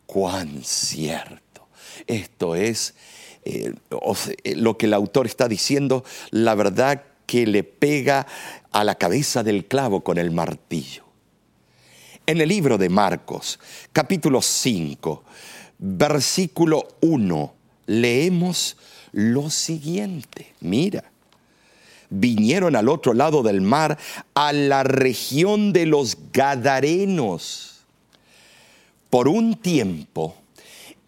Cuán 0.06 0.62
cierto. 0.64 1.68
Esto 2.06 2.54
es 2.54 2.94
eh, 3.44 3.72
lo 4.44 4.76
que 4.76 4.86
el 4.86 4.94
autor 4.94 5.26
está 5.26 5.48
diciendo, 5.48 6.04
la 6.30 6.54
verdad 6.54 7.04
que 7.26 7.46
le 7.46 7.62
pega 7.62 8.26
a 8.72 8.84
la 8.84 8.96
cabeza 8.96 9.42
del 9.42 9.66
clavo 9.66 10.02
con 10.02 10.18
el 10.18 10.30
martillo. 10.30 11.04
En 12.30 12.40
el 12.40 12.48
libro 12.48 12.78
de 12.78 12.88
Marcos, 12.88 13.58
capítulo 13.92 14.40
5, 14.40 15.24
versículo 15.80 16.86
1, 17.00 17.54
leemos 17.86 18.76
lo 19.10 19.50
siguiente. 19.50 20.54
Mira, 20.60 21.02
vinieron 22.08 22.76
al 22.76 22.88
otro 22.88 23.14
lado 23.14 23.42
del 23.42 23.62
mar, 23.62 23.98
a 24.34 24.52
la 24.52 24.84
región 24.84 25.72
de 25.72 25.86
los 25.86 26.16
Gadarenos. 26.32 27.80
Por 29.10 29.26
un 29.26 29.56
tiempo, 29.56 30.36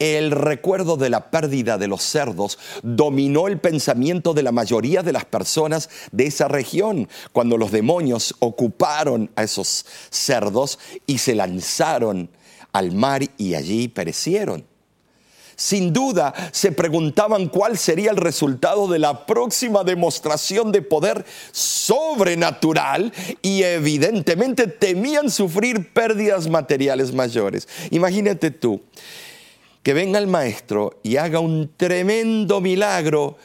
el 0.03 0.33
recuerdo 0.33 0.97
de 0.97 1.11
la 1.11 1.31
pérdida 1.31 1.79
de 1.79 1.87
los 1.87 2.03
cerdos 2.03 2.59
dominó 2.83 3.47
el 3.47 3.61
pensamiento 3.61 4.35
de 4.35 4.43
la 4.43 4.51
mayoría 4.51 5.05
de 5.05 5.13
las 5.13 5.25
personas 5.25 5.89
de 6.11 6.27
esa 6.27 6.49
región, 6.49 7.09
cuando 7.33 7.57
los 7.57 7.71
demonios 7.71 8.35
ocuparon 8.41 9.31
a 9.37 9.45
esos 9.45 9.87
cerdos 10.11 10.81
y 11.07 11.19
se 11.19 11.37
lanzaron 11.37 12.31
al 12.73 12.91
mar 12.91 13.23
y 13.39 13.55
allí 13.55 13.87
perecieron. 13.87 14.65
Sin 15.55 15.93
duda 15.93 16.35
se 16.51 16.73
preguntaban 16.73 17.49
cuál 17.49 17.79
sería 17.79 18.11
el 18.11 18.17
resultado 18.17 18.89
de 18.89 18.99
la 18.99 19.25
próxima 19.25 19.85
demostración 19.85 20.73
de 20.73 20.83
poder 20.83 21.25
sobrenatural 21.53 23.13
y 23.41 23.63
evidentemente 23.63 24.67
temían 24.67 25.31
sufrir 25.31 25.93
pérdidas 25.93 26.49
materiales 26.49 27.15
mayores. 27.15 27.69
Imagínate 27.91 28.51
tú, 28.51 28.81
que 29.83 29.95
venga 29.95 30.19
el 30.19 30.27
maestro 30.27 31.01
y 31.03 31.17
haga 31.17 31.41
un 31.41 31.71
tremendo 31.77 32.61
milagro 32.61 33.37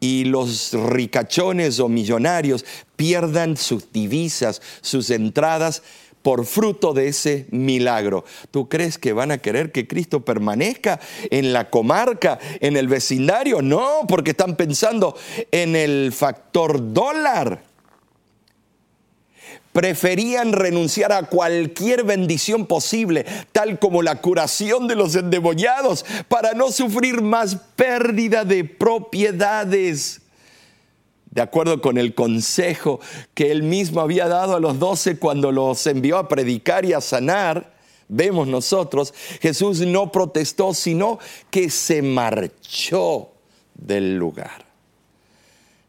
y 0.00 0.24
los 0.24 0.72
ricachones 0.72 1.80
o 1.80 1.88
millonarios 1.88 2.64
pierdan 2.96 3.56
sus 3.56 3.90
divisas, 3.92 4.62
sus 4.80 5.10
entradas 5.10 5.82
por 6.22 6.44
fruto 6.44 6.92
de 6.92 7.08
ese 7.08 7.46
milagro. 7.50 8.24
¿Tú 8.50 8.68
crees 8.68 8.98
que 8.98 9.12
van 9.12 9.30
a 9.30 9.38
querer 9.38 9.72
que 9.72 9.86
Cristo 9.86 10.24
permanezca 10.24 11.00
en 11.30 11.52
la 11.52 11.70
comarca, 11.70 12.38
en 12.60 12.76
el 12.76 12.88
vecindario? 12.88 13.62
No, 13.62 14.00
porque 14.06 14.32
están 14.32 14.56
pensando 14.56 15.16
en 15.50 15.74
el 15.74 16.12
factor 16.12 16.92
dólar. 16.92 17.67
Preferían 19.78 20.52
renunciar 20.54 21.12
a 21.12 21.28
cualquier 21.28 22.02
bendición 22.02 22.66
posible, 22.66 23.24
tal 23.52 23.78
como 23.78 24.02
la 24.02 24.20
curación 24.20 24.88
de 24.88 24.96
los 24.96 25.14
endemoniados, 25.14 26.04
para 26.26 26.52
no 26.52 26.72
sufrir 26.72 27.22
más 27.22 27.54
pérdida 27.76 28.44
de 28.44 28.64
propiedades. 28.64 30.22
De 31.30 31.42
acuerdo 31.42 31.80
con 31.80 31.96
el 31.96 32.12
consejo 32.16 32.98
que 33.34 33.52
él 33.52 33.62
mismo 33.62 34.00
había 34.00 34.26
dado 34.26 34.56
a 34.56 34.60
los 34.60 34.80
doce 34.80 35.16
cuando 35.16 35.52
los 35.52 35.86
envió 35.86 36.18
a 36.18 36.26
predicar 36.26 36.84
y 36.84 36.92
a 36.92 37.00
sanar, 37.00 37.72
vemos 38.08 38.48
nosotros, 38.48 39.14
Jesús 39.40 39.78
no 39.82 40.10
protestó, 40.10 40.74
sino 40.74 41.20
que 41.52 41.70
se 41.70 42.02
marchó 42.02 43.30
del 43.74 44.16
lugar. 44.16 44.64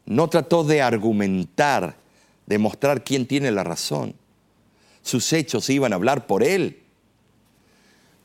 No 0.06 0.28
trató 0.28 0.62
de 0.62 0.80
argumentar, 0.80 1.96
de 2.50 2.58
mostrar 2.58 3.04
quién 3.04 3.26
tiene 3.26 3.52
la 3.52 3.62
razón. 3.62 4.16
Sus 5.02 5.32
hechos 5.32 5.70
iban 5.70 5.92
a 5.92 5.94
hablar 5.94 6.26
por 6.26 6.42
él. 6.42 6.82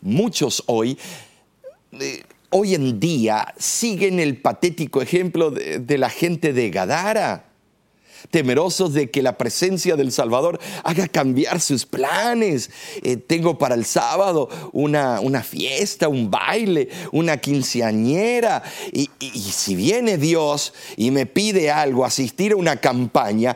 Muchos 0.01 0.63
hoy, 0.65 0.98
eh, 1.91 2.24
hoy 2.50 2.74
en 2.74 3.00
día, 3.00 3.53
siguen 3.60 4.20
el 4.20 4.41
patético 4.41 5.03
ejemplo 5.03 5.51
de 5.51 5.98
la 6.00 6.10
gente 6.10 6.53
de 6.53 6.72
Gadara 6.72 7.46
temerosos 8.29 8.94
de 8.94 9.10
que 9.10 9.22
la 9.22 9.38
presencia 9.38 9.96
del 9.96 10.12
Salvador 10.12 10.60
haga 10.84 11.08
cambiar 11.08 11.60
sus 11.62 11.86
planes. 11.86 12.70
Eh, 13.01 13.17
tengo 13.17 13.58
para 13.58 13.75
el 13.75 13.86
sábado 13.86 14.50
una, 14.74 15.20
una, 15.20 15.44
fiesta, 15.44 16.08
un 16.08 16.29
baile, 16.29 16.89
una 17.12 17.38
quinceañera. 17.38 18.63
Y, 18.91 19.10
si 19.20 19.75
viene 19.75 20.17
Dios 20.17 20.74
y 20.98 21.12
me 21.12 21.25
pide 21.25 21.72
algo, 21.72 22.05
asistir 22.05 22.53
a 22.53 22.55
una 22.55 22.77
campaña, 22.77 23.55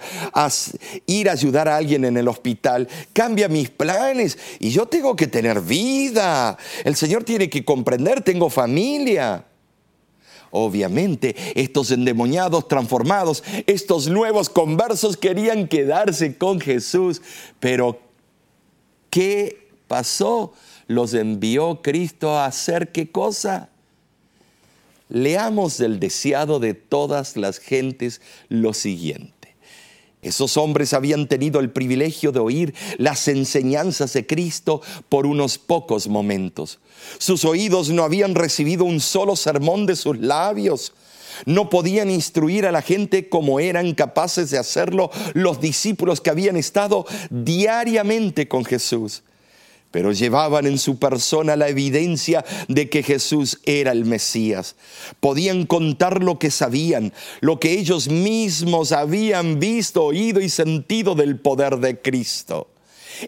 ir 1.05 1.29
a 1.29 1.33
ayudar 1.33 1.67
a 1.67 1.77
alguien 1.77 2.05
en 2.05 2.17
el 2.17 2.27
hospital, 2.27 2.87
cambia 3.13 3.47
mis 3.47 3.69
planes 3.69 4.37
y 4.59 4.69
yo 4.69 4.85
tengo 4.87 5.15
que 5.15 5.27
tener 5.27 5.61
vida. 5.61 6.57
El 6.83 6.95
Señor 6.95 7.23
tiene 7.23 7.49
que 7.49 7.63
comprender, 7.63 8.21
tengo 8.21 8.49
familia. 8.49 9.45
Obviamente, 10.51 11.35
estos 11.55 11.91
endemoniados 11.91 12.67
transformados, 12.67 13.43
estos 13.67 14.07
nuevos 14.07 14.49
conversos 14.49 15.15
querían 15.15 15.67
quedarse 15.67 16.37
con 16.37 16.59
Jesús, 16.59 17.21
pero 17.59 17.99
¿qué 19.09 19.69
pasó? 19.87 20.53
Los 20.87 21.13
envió 21.13 21.81
Cristo 21.81 22.31
a 22.37 22.45
hacer 22.45 22.91
qué 22.91 23.11
cosa? 23.11 23.69
Leamos 25.09 25.77
del 25.77 25.99
deseado 25.99 26.59
de 26.59 26.73
todas 26.73 27.37
las 27.37 27.59
gentes 27.59 28.21
lo 28.47 28.73
siguiente. 28.73 29.38
Esos 30.21 30.57
hombres 30.57 30.93
habían 30.93 31.27
tenido 31.27 31.61
el 31.61 31.69
privilegio 31.69 32.31
de 32.31 32.39
oír 32.39 32.73
las 32.97 33.27
enseñanzas 33.29 34.11
de 34.13 34.27
Cristo 34.27 34.81
por 35.07 35.25
unos 35.25 35.57
pocos 35.57 36.07
momentos. 36.07 36.79
Sus 37.19 37.45
oídos 37.45 37.89
no 37.89 38.03
habían 38.03 38.35
recibido 38.35 38.83
un 38.83 38.99
solo 38.99 39.37
sermón 39.37 39.85
de 39.85 39.95
sus 39.95 40.19
labios. 40.19 40.93
No 41.45 41.69
podían 41.69 42.09
instruir 42.11 42.65
a 42.65 42.71
la 42.73 42.81
gente 42.81 43.29
como 43.29 43.61
eran 43.61 43.93
capaces 43.93 44.49
de 44.49 44.57
hacerlo 44.57 45.09
los 45.33 45.61
discípulos 45.61 46.19
que 46.19 46.29
habían 46.29 46.57
estado 46.57 47.05
diariamente 47.29 48.49
con 48.49 48.65
Jesús 48.65 49.23
pero 49.91 50.11
llevaban 50.11 50.67
en 50.67 50.77
su 50.77 50.97
persona 50.99 51.55
la 51.55 51.69
evidencia 51.69 52.45
de 52.67 52.89
que 52.89 53.03
Jesús 53.03 53.59
era 53.65 53.91
el 53.91 54.05
Mesías. 54.05 54.75
Podían 55.19 55.65
contar 55.65 56.23
lo 56.23 56.37
que 56.37 56.51
sabían, 56.51 57.13
lo 57.41 57.59
que 57.59 57.79
ellos 57.79 58.07
mismos 58.07 58.91
habían 58.91 59.59
visto, 59.59 60.03
oído 60.03 60.41
y 60.41 60.49
sentido 60.49 61.15
del 61.15 61.39
poder 61.39 61.77
de 61.77 61.99
Cristo. 62.01 62.67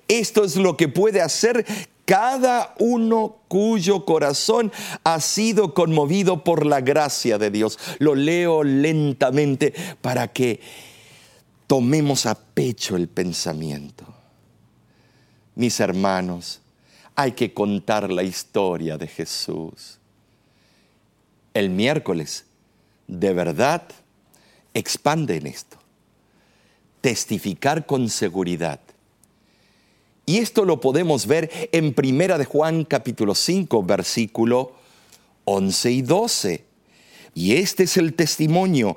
Esto 0.08 0.44
es 0.44 0.56
lo 0.56 0.77
que 0.77 0.88
puede 0.88 1.22
hacer 1.22 1.65
cada 2.06 2.75
uno 2.80 3.38
cuyo 3.48 4.06
corazón 4.06 4.71
ha 5.04 5.19
sido 5.19 5.74
conmovido 5.74 6.43
por 6.43 6.65
la 6.65 6.82
gracia 6.82 7.38
de 7.38 7.50
Dios. 7.50 7.80
Lo 8.00 8.15
leo 8.15 8.63
lentamente 8.63 9.74
para 10.02 10.28
que 10.28 10.60
tomemos 11.67 12.26
a 12.26 12.36
pecho 12.36 12.95
el 12.95 13.08
pensamiento 13.08 14.20
mis 15.56 15.80
hermanos, 15.80 16.62
hay 17.16 17.34
que 17.34 17.54
contar 17.54 18.12
la 18.12 18.24
historia 18.24 18.98
de 18.98 19.08
Jesús. 19.08 20.00
El 21.54 21.70
miércoles, 21.70 22.46
de 23.08 23.34
verdad, 23.34 23.84
expande 24.74 25.38
en 25.38 25.48
esto. 25.48 25.78
Testificar 27.02 27.86
con 27.86 28.10
seguridad. 28.10 28.80
Y 30.26 30.38
esto 30.38 30.66
lo 30.66 30.80
podemos 30.80 31.28
ver 31.28 31.70
en 31.72 31.94
Primera 31.94 32.38
de 32.38 32.46
Juan 32.46 32.86
capítulo 32.86 33.36
5, 33.36 33.84
versículo 33.84 34.74
11 35.46 35.92
y 35.92 36.02
12. 36.02 36.66
Y 37.34 37.56
este 37.56 37.84
es 37.84 37.98
el 37.98 38.14
testimonio 38.14 38.96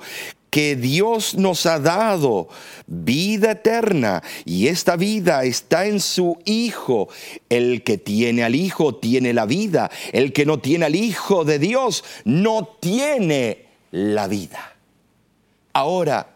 que 0.54 0.76
Dios 0.76 1.34
nos 1.34 1.66
ha 1.66 1.80
dado 1.80 2.48
vida 2.86 3.50
eterna 3.50 4.22
y 4.44 4.68
esta 4.68 4.94
vida 4.94 5.42
está 5.42 5.86
en 5.86 5.98
su 5.98 6.38
Hijo. 6.44 7.08
El 7.48 7.82
que 7.82 7.98
tiene 7.98 8.44
al 8.44 8.54
Hijo 8.54 8.94
tiene 8.94 9.32
la 9.32 9.46
vida. 9.46 9.90
El 10.12 10.32
que 10.32 10.46
no 10.46 10.60
tiene 10.60 10.84
al 10.84 10.94
Hijo 10.94 11.44
de 11.44 11.58
Dios 11.58 12.04
no 12.24 12.68
tiene 12.78 13.66
la 13.90 14.28
vida. 14.28 14.76
Ahora, 15.72 16.30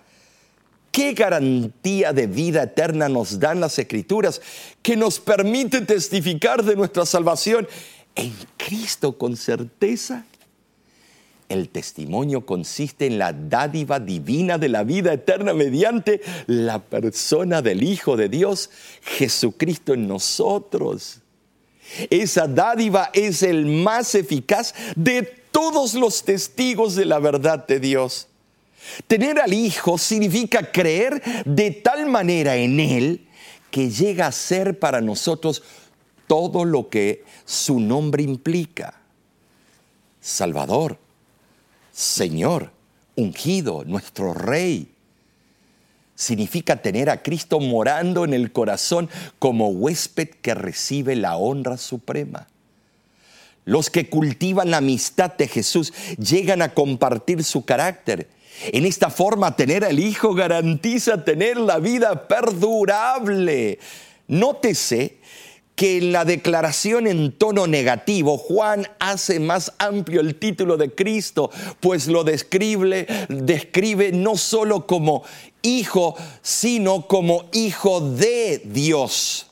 ¿Qué 0.91 1.13
garantía 1.13 2.13
de 2.13 2.27
vida 2.27 2.65
eterna 2.65 3.09
nos 3.09 3.39
dan 3.39 3.61
las 3.61 3.79
escrituras 3.79 4.41
que 4.83 4.97
nos 4.97 5.21
permite 5.21 5.83
testificar 5.83 6.65
de 6.65 6.75
nuestra 6.75 7.07
salvación 7.07 7.69
en 8.17 8.35
Cristo 8.57 9.17
con 9.17 9.37
certeza? 9.37 10.25
El 11.49 11.71
testimonio 11.71 12.45
consiste 12.45 13.07
en 13.07 13.19
la 13.19 13.33
dádiva 13.33 13.99
divina 14.01 14.59
de 14.59 14.69
la 14.69 14.85
vida 14.85 15.15
eterna 15.15 15.55
mediante 15.55 16.21
la 16.47 16.79
persona 16.79 17.63
del 17.63 17.83
Hijo 17.83 18.17
de 18.17 18.29
Dios, 18.29 18.71
Jesucristo 19.03 19.95
en 19.95 20.07
nosotros. 20.07 21.21
Esa 22.11 22.47
dádiva 22.47 23.11
es 23.15 23.43
el 23.43 23.65
más 23.65 24.15
eficaz 24.15 24.75
de 24.95 25.23
todos 25.51 25.95
los 25.95 26.23
testigos 26.23 26.95
de 26.95 27.07
la 27.07 27.19
verdad 27.19 27.67
de 27.67 27.81
Dios. 27.81 28.29
Tener 29.07 29.41
al 29.41 29.55
Hijo 29.55 29.97
significa 29.97 30.71
creer 30.71 31.23
de 31.47 31.71
tal 31.71 32.07
manera 32.07 32.57
en 32.57 32.79
Él 32.79 33.27
que 33.71 33.91
llega 33.91 34.27
a 34.27 34.33
ser 34.33 34.79
para 34.79 35.01
nosotros 35.01 35.63
todo 36.27 36.65
lo 36.65 36.91
que 36.91 37.25
su 37.45 37.81
nombre 37.81 38.23
implica. 38.23 39.01
Salvador, 40.21 40.99
Señor, 41.99 42.71
ungido, 43.17 43.83
nuestro 43.85 44.33
Rey. 44.33 44.95
Significa 46.15 46.77
tener 46.77 47.11
a 47.11 47.25
Cristo 47.25 47.59
morando 47.59 48.25
en 48.25 48.35
el 48.35 48.53
corazón 48.53 49.11
como 49.41 49.71
huésped 49.71 50.29
que 50.41 50.55
recibe 50.55 51.17
la 51.17 51.37
honra 51.37 51.77
suprema. 51.77 52.47
Los 53.65 53.91
que 53.91 54.09
cultivan 54.09 54.71
la 54.71 54.77
amistad 54.77 55.33
de 55.37 55.49
Jesús 55.49 55.93
llegan 56.19 56.63
a 56.63 56.73
compartir 56.73 57.43
su 57.43 57.65
carácter. 57.65 58.29
En 58.67 58.87
esta 58.87 59.11
forma, 59.11 59.57
tener 59.57 59.85
al 59.85 59.99
Hijo 59.99 60.35
garantiza 60.35 61.25
tener 61.25 61.57
la 61.57 61.81
vida 61.81 62.29
perdurable. 62.29 63.81
Nótese 64.29 65.18
que 65.79 65.99
en 65.99 66.11
la 66.11 66.25
declaración 66.25 67.07
en 67.07 67.31
tono 67.31 67.69
negativo, 67.69 68.37
Juan 68.37 68.89
hace 68.99 69.39
más 69.39 69.75
amplio 69.79 70.21
el 70.21 70.35
título 70.35 70.77
de 70.77 70.93
Cristo, 70.93 71.53
pues 71.79 72.09
lo 72.09 72.25
describe, 72.25 73.07
describe 73.29 74.11
no 74.11 74.37
solo 74.37 74.89
como 74.89 75.23
hijo, 75.63 76.17
sino 76.43 77.07
como 77.07 77.45
hijo 77.53 78.01
de 78.01 78.61
Dios. 78.65 79.47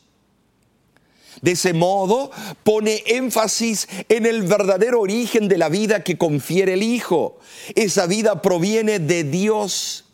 De 1.42 1.52
ese 1.52 1.72
modo 1.72 2.32
pone 2.64 3.04
énfasis 3.06 3.86
en 4.08 4.26
el 4.26 4.42
verdadero 4.42 5.02
origen 5.02 5.46
de 5.46 5.58
la 5.58 5.68
vida 5.68 6.02
que 6.02 6.18
confiere 6.18 6.72
el 6.72 6.82
Hijo. 6.82 7.38
Esa 7.76 8.06
vida 8.06 8.42
proviene 8.42 8.98
de 8.98 9.22
Dios 9.22 10.05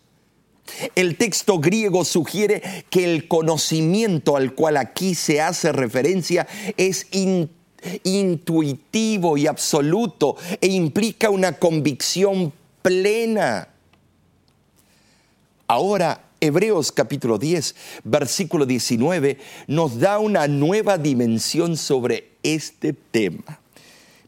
el 0.94 1.16
texto 1.16 1.58
griego 1.58 2.04
sugiere 2.04 2.84
que 2.90 3.04
el 3.04 3.28
conocimiento 3.28 4.36
al 4.36 4.54
cual 4.54 4.76
aquí 4.76 5.14
se 5.14 5.40
hace 5.40 5.72
referencia 5.72 6.46
es 6.76 7.06
intuitivo 8.04 9.36
y 9.36 9.46
absoluto 9.46 10.36
e 10.60 10.68
implica 10.68 11.30
una 11.30 11.58
convicción 11.58 12.52
plena. 12.82 13.68
Ahora, 15.66 16.24
Hebreos 16.40 16.90
capítulo 16.92 17.38
10, 17.38 17.74
versículo 18.04 18.66
19, 18.66 19.38
nos 19.68 20.00
da 20.00 20.18
una 20.18 20.48
nueva 20.48 20.98
dimensión 20.98 21.76
sobre 21.76 22.32
este 22.42 22.92
tema. 22.92 23.61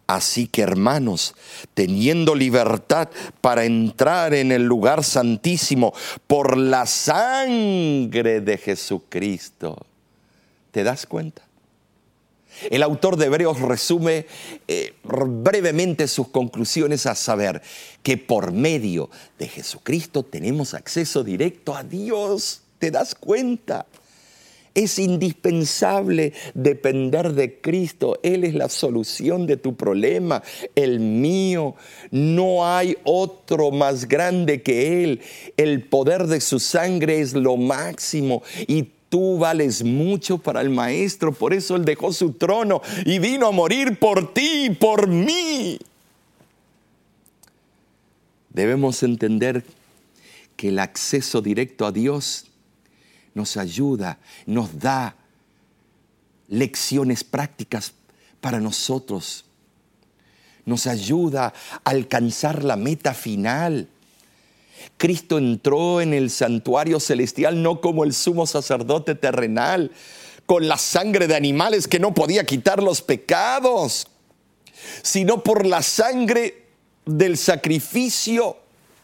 Así 0.07 0.47
que 0.47 0.63
hermanos, 0.63 1.35
teniendo 1.73 2.35
libertad 2.35 3.09
para 3.41 3.65
entrar 3.65 4.35
en 4.35 4.53
el 4.53 4.65
lugar 4.65 5.03
santísimo 5.03 5.95
por 6.27 6.59
la 6.59 6.85
sangre 6.85 8.43
de 8.43 8.59
Jesucristo, 8.59 9.79
¿te 10.73 10.85
das 10.85 11.07
cuenta? 11.07 11.43
El 12.71 12.83
autor 12.83 13.17
de 13.17 13.27
Hebreos 13.27 13.61
resume 13.61 14.27
eh, 14.69 14.95
brevemente 15.03 16.07
sus 16.07 16.29
conclusiones 16.29 17.07
a 17.07 17.15
saber 17.15 17.63
que 18.03 18.17
por 18.17 18.53
medio 18.53 19.11
de 19.39 19.49
Jesucristo 19.49 20.23
tenemos 20.23 20.75
acceso 20.75 21.25
directo 21.25 21.75
a 21.75 21.83
Dios. 21.83 22.63
¿Te 22.79 22.91
das 22.91 23.15
cuenta? 23.15 23.87
Es 24.75 24.99
indispensable 24.99 26.33
depender 26.55 27.33
de 27.33 27.61
Cristo. 27.61 28.19
Él 28.25 28.43
es 28.43 28.55
la 28.55 28.69
solución 28.69 29.47
de 29.47 29.57
tu 29.57 29.77
problema, 29.77 30.43
el 30.75 30.99
mío. 30.99 31.77
No 32.11 32.67
hay 32.67 32.97
otro 33.05 33.71
más 33.71 34.09
grande 34.09 34.63
que 34.63 35.05
Él. 35.05 35.21
El 35.57 35.85
poder 35.85 36.27
de 36.27 36.41
su 36.41 36.59
sangre 36.59 37.21
es 37.21 37.35
lo 37.35 37.57
máximo 37.57 38.43
y 38.67 38.89
tú 39.09 39.39
vales 39.39 39.85
mucho 39.85 40.39
para 40.39 40.61
el 40.61 40.71
Maestro. 40.71 41.33
Por 41.33 41.55
eso 41.55 41.77
Él 41.77 41.85
dejó 41.85 42.13
su 42.13 42.33
trono 42.33 42.83
y 43.07 43.21
vino 43.21 43.47
a 43.47 43.53
morir 43.53 43.99
por 44.01 44.35
ti 44.35 44.67
y 44.67 44.71
por 44.71 45.07
mí. 45.07 45.79
Debemos 48.51 49.05
entender 49.05 49.65
que 50.57 50.69
el 50.69 50.81
acceso 50.81 51.43
directo 51.43 51.87
a 51.87 51.93
Dios 51.93 52.47
nos 53.35 53.57
ayuda, 53.57 54.19
nos 54.47 54.79
da 54.79 55.17
lecciones 56.49 57.25
prácticas 57.25 57.93
para 58.41 58.61
nosotros. 58.61 59.45
Nos 60.65 60.87
ayuda 60.87 61.53
a 61.85 61.91
alcanzar 61.91 62.65
la 62.65 62.77
meta 62.77 63.13
final. 63.13 63.89
Cristo 64.97 65.39
entró 65.39 66.01
en 66.01 66.15
el 66.15 66.31
santuario 66.31 67.01
celestial 67.01 67.63
no 67.63 67.81
como 67.81 68.05
el 68.05 68.15
sumo 68.15 68.47
sacerdote 68.47 69.15
terrenal, 69.15 69.91
con 70.47 70.69
la 70.69 70.79
sangre 70.79 71.27
de 71.27 71.37
animales 71.37 71.89
que 71.89 71.99
no 71.99 72.15
podía 72.15 72.45
quitar 72.45 72.83
los 72.83 73.03
pecados, 73.03 74.07
sino 75.03 75.43
por 75.43 75.67
la 75.67 75.83
sangre 75.83 76.67
del 77.07 77.37
sacrificio 77.37 78.59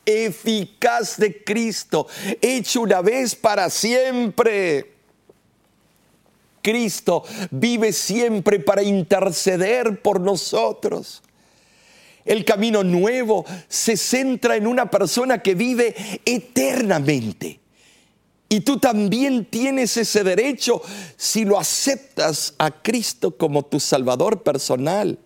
eficaz 0.04 1.16
de 1.16 1.42
Cristo, 1.44 2.06
hecho 2.40 2.82
una 2.82 3.00
vez 3.00 3.34
para 3.34 3.70
siempre. 3.70 4.94
Cristo 6.62 7.24
vive 7.50 7.92
siempre 7.92 8.60
para 8.60 8.82
interceder 8.82 10.02
por 10.02 10.20
nosotros. 10.20 11.22
El 12.24 12.44
camino 12.44 12.84
nuevo 12.84 13.44
se 13.68 13.96
centra 13.96 14.56
en 14.56 14.66
una 14.66 14.90
persona 14.90 15.42
que 15.42 15.54
vive 15.54 15.94
eternamente. 16.24 17.60
Y 18.48 18.60
tú 18.60 18.78
también 18.78 19.44
tienes 19.46 19.96
ese 19.96 20.24
derecho 20.24 20.82
si 21.16 21.44
lo 21.44 21.58
aceptas 21.58 22.54
a 22.58 22.70
Cristo 22.82 23.36
como 23.36 23.64
tu 23.64 23.78
Salvador 23.78 24.42
personal. 24.42 25.18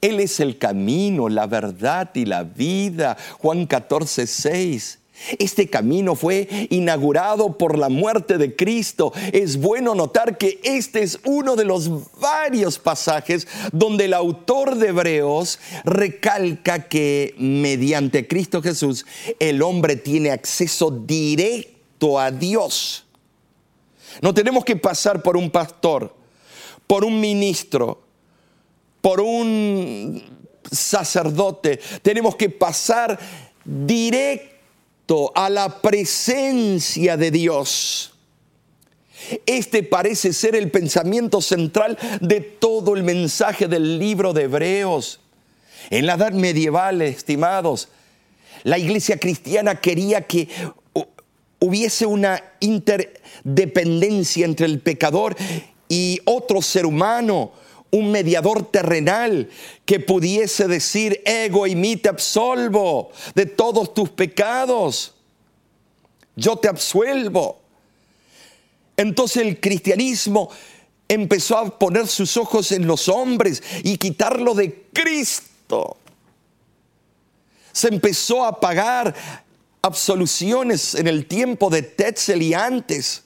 Él 0.00 0.20
es 0.20 0.40
el 0.40 0.58
camino, 0.58 1.28
la 1.28 1.46
verdad 1.46 2.10
y 2.14 2.24
la 2.24 2.42
vida. 2.42 3.16
Juan 3.38 3.66
14, 3.66 4.26
6. 4.26 4.98
Este 5.38 5.68
camino 5.68 6.14
fue 6.14 6.48
inaugurado 6.70 7.58
por 7.58 7.78
la 7.78 7.90
muerte 7.90 8.38
de 8.38 8.56
Cristo. 8.56 9.12
Es 9.32 9.58
bueno 9.58 9.94
notar 9.94 10.38
que 10.38 10.60
este 10.62 11.02
es 11.02 11.20
uno 11.24 11.56
de 11.56 11.64
los 11.64 11.90
varios 12.18 12.78
pasajes 12.78 13.46
donde 13.72 14.06
el 14.06 14.14
autor 14.14 14.76
de 14.76 14.88
Hebreos 14.88 15.58
recalca 15.84 16.88
que 16.88 17.34
mediante 17.38 18.26
Cristo 18.26 18.62
Jesús 18.62 19.04
el 19.38 19.60
hombre 19.60 19.96
tiene 19.96 20.30
acceso 20.30 20.90
directo 20.90 22.18
a 22.18 22.30
Dios. 22.30 23.04
No 24.22 24.32
tenemos 24.32 24.64
que 24.64 24.76
pasar 24.76 25.22
por 25.22 25.36
un 25.36 25.50
pastor, 25.50 26.14
por 26.86 27.04
un 27.04 27.20
ministro, 27.20 28.00
por 29.00 29.20
un 29.20 30.22
sacerdote. 30.70 31.80
Tenemos 32.02 32.36
que 32.36 32.50
pasar 32.50 33.18
directo 33.64 35.32
a 35.34 35.50
la 35.50 35.80
presencia 35.80 37.16
de 37.16 37.30
Dios. 37.30 38.12
Este 39.46 39.82
parece 39.82 40.32
ser 40.32 40.56
el 40.56 40.70
pensamiento 40.70 41.40
central 41.40 41.98
de 42.20 42.40
todo 42.40 42.94
el 42.94 43.02
mensaje 43.02 43.68
del 43.68 43.98
libro 43.98 44.32
de 44.32 44.44
Hebreos. 44.44 45.20
En 45.90 46.06
la 46.06 46.14
edad 46.14 46.32
medieval, 46.32 47.02
estimados, 47.02 47.88
la 48.62 48.78
iglesia 48.78 49.18
cristiana 49.18 49.80
quería 49.80 50.22
que 50.22 50.48
hubiese 51.58 52.06
una 52.06 52.42
interdependencia 52.60 54.44
entre 54.44 54.66
el 54.66 54.80
pecador 54.80 55.36
y 55.88 56.20
otro 56.24 56.62
ser 56.62 56.86
humano, 56.86 57.52
un 57.90 58.10
mediador 58.10 58.70
terrenal 58.70 59.48
que 59.84 60.00
pudiese 60.00 60.68
decir, 60.68 61.22
ego 61.24 61.66
y 61.66 61.74
mí 61.74 61.96
te 61.96 62.08
absolvo 62.08 63.10
de 63.34 63.46
todos 63.46 63.92
tus 63.94 64.10
pecados. 64.10 65.14
Yo 66.36 66.56
te 66.56 66.68
absuelvo. 66.68 67.60
Entonces 68.96 69.44
el 69.44 69.60
cristianismo 69.60 70.50
empezó 71.08 71.58
a 71.58 71.78
poner 71.78 72.06
sus 72.06 72.36
ojos 72.36 72.70
en 72.72 72.86
los 72.86 73.08
hombres 73.08 73.62
y 73.82 73.96
quitarlo 73.96 74.54
de 74.54 74.86
Cristo. 74.92 75.96
Se 77.72 77.88
empezó 77.88 78.44
a 78.44 78.60
pagar 78.60 79.14
absoluciones 79.82 80.94
en 80.94 81.08
el 81.08 81.26
tiempo 81.26 81.70
de 81.70 81.82
Tetzel 81.82 82.42
y 82.42 82.54
antes 82.54 83.24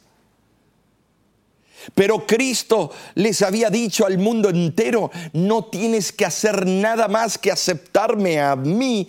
pero 1.95 2.27
Cristo 2.27 2.91
les 3.15 3.43
había 3.43 3.71
dicho 3.71 4.07
al 4.07 4.19
mundo 4.19 4.49
entero, 4.49 5.11
no 5.33 5.65
tienes 5.65 6.13
que 6.13 6.25
hacer 6.25 6.67
nada 6.67 7.09
más 7.09 7.39
que 7.39 7.51
aceptarme 7.51 8.41
a 8.41 8.57
mí 8.57 9.09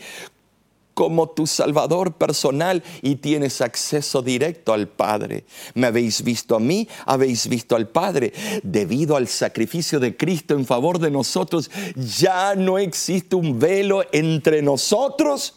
como 0.96 1.30
tu 1.30 1.46
Salvador 1.46 2.14
personal 2.14 2.82
y 3.04 3.18
tienes 3.18 3.62
acceso 3.62 4.24
directo 4.24 4.74
al 4.74 4.88
Padre. 4.88 5.44
Me 5.76 5.88
habéis 5.88 6.24
visto 6.24 6.56
a 6.56 6.60
mí, 6.60 6.88
habéis 7.06 7.48
visto 7.48 7.76
al 7.76 7.90
Padre. 7.90 8.34
Debido 8.64 9.18
al 9.18 9.28
sacrificio 9.28 10.00
de 10.00 10.18
Cristo 10.18 10.56
en 10.56 10.66
favor 10.66 10.98
de 10.98 11.12
nosotros, 11.12 11.70
ya 11.96 12.56
no 12.56 12.80
existe 12.80 13.36
un 13.36 13.60
velo 13.60 14.04
entre 14.12 14.62
nosotros 14.62 15.56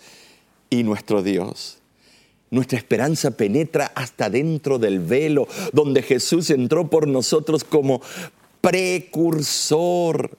y 0.69 0.83
nuestro 0.83 1.23
Dios. 1.23 1.78
Nuestra 2.51 2.79
esperanza 2.79 3.33
penetra 3.33 3.93
hasta 3.95 4.31
dentro 4.31 4.79
del 4.79 5.01
velo 5.01 5.47
donde 5.73 6.03
Jesús 6.03 6.51
entró 6.51 6.89
por 6.89 7.07
nosotros 7.07 7.63
como 7.63 8.01
precursor. 8.61 10.31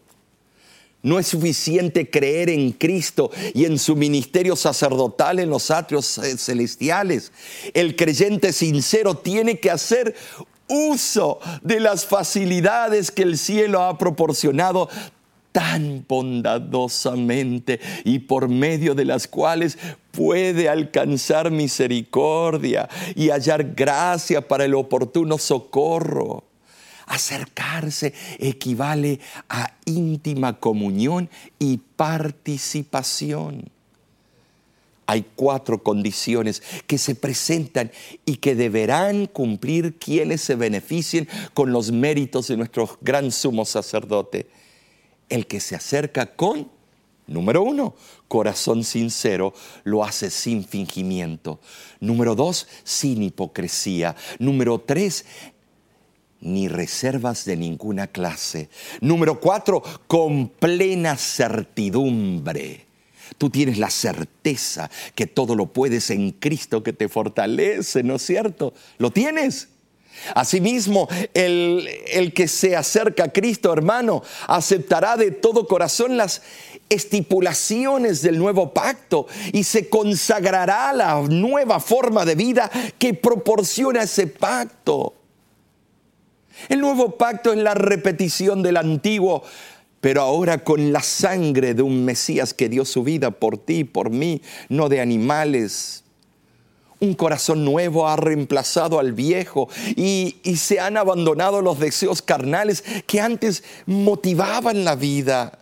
No 1.01 1.17
es 1.17 1.27
suficiente 1.27 2.09
creer 2.09 2.49
en 2.49 2.71
Cristo 2.71 3.31
y 3.53 3.65
en 3.65 3.79
su 3.79 3.95
ministerio 3.95 4.55
sacerdotal 4.55 5.39
en 5.39 5.49
los 5.49 5.71
atrios 5.71 6.19
celestiales. 6.37 7.31
El 7.73 7.95
creyente 7.95 8.51
sincero 8.51 9.15
tiene 9.15 9.59
que 9.59 9.71
hacer 9.71 10.15
uso 10.67 11.39
de 11.61 11.79
las 11.79 12.05
facilidades 12.05 13.11
que 13.11 13.23
el 13.23 13.37
cielo 13.37 13.83
ha 13.83 13.97
proporcionado 13.97 14.89
tan 15.59 16.05
bondadosamente 16.07 17.81
y 18.05 18.19
por 18.19 18.47
medio 18.47 18.95
de 18.95 19.03
las 19.03 19.27
cuales 19.27 19.77
puede 20.11 20.69
alcanzar 20.69 21.51
misericordia 21.51 22.87
y 23.13 23.29
hallar 23.29 23.73
gracia 23.75 24.47
para 24.47 24.63
el 24.63 24.73
oportuno 24.73 25.37
socorro. 25.37 26.45
Acercarse 27.07 28.13
equivale 28.37 29.19
a 29.49 29.73
íntima 29.83 30.61
comunión 30.61 31.29
y 31.59 31.75
participación. 31.75 33.69
Hay 35.07 35.25
cuatro 35.35 35.83
condiciones 35.83 36.63
que 36.87 36.97
se 36.97 37.15
presentan 37.15 37.91
y 38.25 38.37
que 38.37 38.55
deberán 38.55 39.25
cumplir 39.25 39.95
quienes 39.97 40.39
se 40.39 40.55
beneficien 40.55 41.27
con 41.53 41.73
los 41.73 41.91
méritos 41.91 42.47
de 42.47 42.55
nuestro 42.55 42.97
gran 43.01 43.33
sumo 43.33 43.65
sacerdote 43.65 44.47
el 45.29 45.47
que 45.47 45.59
se 45.59 45.75
acerca 45.75 46.35
con, 46.35 46.69
número 47.27 47.63
uno, 47.63 47.95
corazón 48.27 48.83
sincero, 48.83 49.53
lo 49.83 50.03
hace 50.03 50.29
sin 50.29 50.63
fingimiento. 50.65 51.59
Número 51.99 52.35
dos, 52.35 52.67
sin 52.83 53.23
hipocresía. 53.23 54.15
Número 54.39 54.79
tres, 54.79 55.25
ni 56.41 56.67
reservas 56.67 57.45
de 57.45 57.57
ninguna 57.57 58.07
clase. 58.07 58.69
Número 59.01 59.39
cuatro, 59.39 59.83
con 60.07 60.49
plena 60.49 61.15
certidumbre. 61.17 62.87
Tú 63.37 63.49
tienes 63.49 63.77
la 63.77 63.89
certeza 63.89 64.89
que 65.15 65.27
todo 65.27 65.55
lo 65.55 65.67
puedes 65.67 66.09
en 66.09 66.31
Cristo 66.31 66.81
que 66.81 66.93
te 66.93 67.07
fortalece, 67.09 68.03
¿no 68.03 68.15
es 68.15 68.25
cierto? 68.25 68.73
¿Lo 68.97 69.11
tienes? 69.11 69.69
Asimismo, 70.35 71.07
el, 71.33 71.87
el, 72.07 72.33
que 72.33 72.47
se 72.47 72.75
acerca 72.75 73.25
a 73.25 73.31
Cristo, 73.31 73.71
hermano, 73.71 74.21
aceptará 74.47 75.15
de 75.15 75.31
todo 75.31 75.67
corazón 75.67 76.17
las 76.17 76.41
estipulaciones 76.89 78.21
del 78.21 78.37
nuevo 78.37 78.73
pacto 78.73 79.27
y 79.53 79.63
se 79.63 79.89
consagrará 79.89 80.91
la 80.93 81.21
nueva 81.21 81.79
forma 81.79 82.25
de 82.25 82.35
vida 82.35 82.69
que 82.97 83.13
proporciona 83.13 84.03
ese 84.03 84.27
pacto. 84.27 85.13
El 86.67 86.81
nuevo 86.81 87.17
pacto 87.17 87.53
es 87.53 87.59
la 87.59 87.73
repetición 87.73 88.61
del 88.61 88.77
antiguo, 88.77 89.43
pero 90.01 90.21
ahora 90.21 90.63
con 90.63 90.91
la 90.91 91.01
sangre 91.01 91.73
de 91.73 91.81
un 91.81 92.03
Mesías 92.03 92.53
que 92.53 92.69
dio 92.69 92.83
su 92.85 93.03
vida 93.03 93.31
por 93.31 93.57
ti, 93.57 93.83
por 93.83 94.09
mí, 94.09 94.41
no 94.67 94.89
de 94.89 94.99
animales. 94.99 96.03
Un 96.99 97.13
corazón 97.13 97.63
nuevo 97.63 98.07
ha 98.07 98.15
reemplazado 98.15 98.99
al 98.99 99.13
viejo 99.13 99.69
y, 99.95 100.35
se 100.57 100.79
han 100.79 100.97
abandonado 100.97 101.61
los 101.61 101.79
deseos 101.79 102.21
carnales 102.21 102.83
que 103.07 103.21
antes 103.21 103.63
motivaban 103.85 104.83
la 104.83 104.95
vida. 104.95 105.59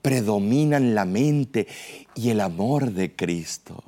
Predominan 0.00 0.94
la 0.94 1.04
mente 1.04 1.66
y 2.14 2.30
el 2.30 2.40
amor 2.40 2.92
de 2.92 3.14
Cristo. 3.14 3.84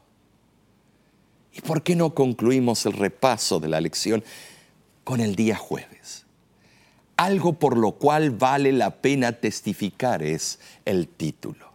¿Y 1.52 1.60
por 1.60 1.82
qué 1.82 1.96
no 1.96 2.14
concluimos 2.14 2.84
el 2.84 2.92
repaso 2.92 3.60
de 3.60 3.68
la 3.68 3.80
lección 3.80 4.22
con 5.04 5.20
el 5.20 5.36
día 5.36 5.54
jueves. 5.54 6.24
Algo 7.16 7.52
por 7.52 7.76
lo 7.76 7.92
cual 7.92 8.30
vale 8.30 8.72
la 8.72 9.02
pena 9.02 9.32
testificar 9.32 10.22
es 10.22 10.58
el 10.84 11.06
título. 11.06 11.72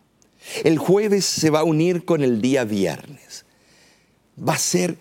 El 0.63 0.77
jueves 0.77 1.25
se 1.25 1.49
va 1.49 1.59
a 1.59 1.63
unir 1.63 2.03
con 2.03 2.23
el 2.23 2.41
día 2.41 2.65
viernes. 2.65 3.45
Va 4.47 4.54
a 4.54 4.60
ser 4.60 4.97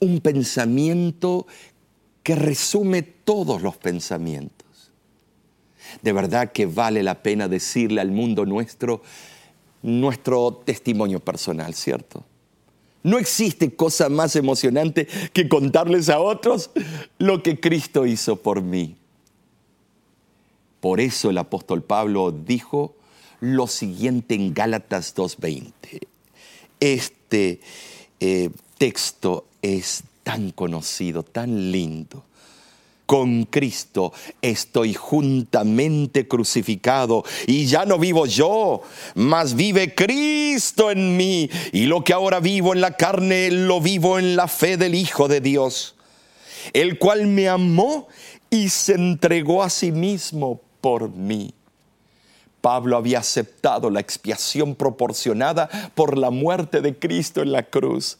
un 0.00 0.20
pensamiento 0.20 1.46
que 2.22 2.34
resume 2.34 3.02
todos 3.02 3.62
los 3.62 3.76
pensamientos. 3.76 4.90
De 6.02 6.12
verdad 6.12 6.52
que 6.52 6.66
vale 6.66 7.02
la 7.02 7.22
pena 7.22 7.48
decirle 7.48 8.00
al 8.00 8.10
mundo 8.10 8.46
nuestro 8.46 9.02
nuestro 9.82 10.62
testimonio 10.64 11.20
personal, 11.20 11.74
¿cierto? 11.74 12.24
No 13.02 13.18
existe 13.18 13.74
cosa 13.74 14.08
más 14.08 14.36
emocionante 14.36 15.08
que 15.32 15.48
contarles 15.48 16.08
a 16.08 16.20
otros 16.20 16.70
lo 17.18 17.42
que 17.42 17.58
Cristo 17.58 18.06
hizo 18.06 18.36
por 18.36 18.62
mí. 18.62 18.96
Por 20.80 21.00
eso 21.00 21.30
el 21.30 21.38
apóstol 21.38 21.82
Pablo 21.82 22.30
dijo 22.30 22.94
lo 23.40 23.66
siguiente 23.66 24.36
en 24.36 24.54
Gálatas 24.54 25.16
2.20. 25.16 25.72
Este 26.78 27.60
eh, 28.24 28.50
texto 28.78 29.46
es 29.62 30.04
tan 30.22 30.52
conocido, 30.52 31.24
tan 31.24 31.72
lindo 31.72 32.22
con 33.04 33.46
Cristo 33.46 34.12
estoy 34.40 34.94
juntamente 34.94 36.28
crucificado 36.28 37.24
y 37.48 37.66
ya 37.66 37.84
no 37.84 37.98
vivo 37.98 38.26
yo, 38.26 38.82
mas 39.16 39.54
vive 39.54 39.94
Cristo 39.96 40.92
en 40.92 41.16
mí 41.16 41.50
y 41.72 41.86
lo 41.86 42.04
que 42.04 42.12
ahora 42.12 42.38
vivo 42.38 42.72
en 42.72 42.80
la 42.80 42.96
carne 42.96 43.50
lo 43.50 43.80
vivo 43.80 44.20
en 44.20 44.36
la 44.36 44.46
fe 44.46 44.76
del 44.76 44.94
Hijo 44.94 45.26
de 45.26 45.40
Dios, 45.40 45.96
el 46.72 46.98
cual 46.98 47.26
me 47.26 47.48
amó 47.48 48.06
y 48.50 48.68
se 48.68 48.94
entregó 48.94 49.64
a 49.64 49.68
sí 49.68 49.90
mismo 49.90 50.60
por 50.80 51.10
mí. 51.10 51.52
Pablo 52.62 52.96
había 52.96 53.18
aceptado 53.18 53.90
la 53.90 54.00
expiación 54.00 54.74
proporcionada 54.74 55.68
por 55.94 56.16
la 56.16 56.30
muerte 56.30 56.80
de 56.80 56.98
Cristo 56.98 57.42
en 57.42 57.52
la 57.52 57.64
cruz 57.64 58.16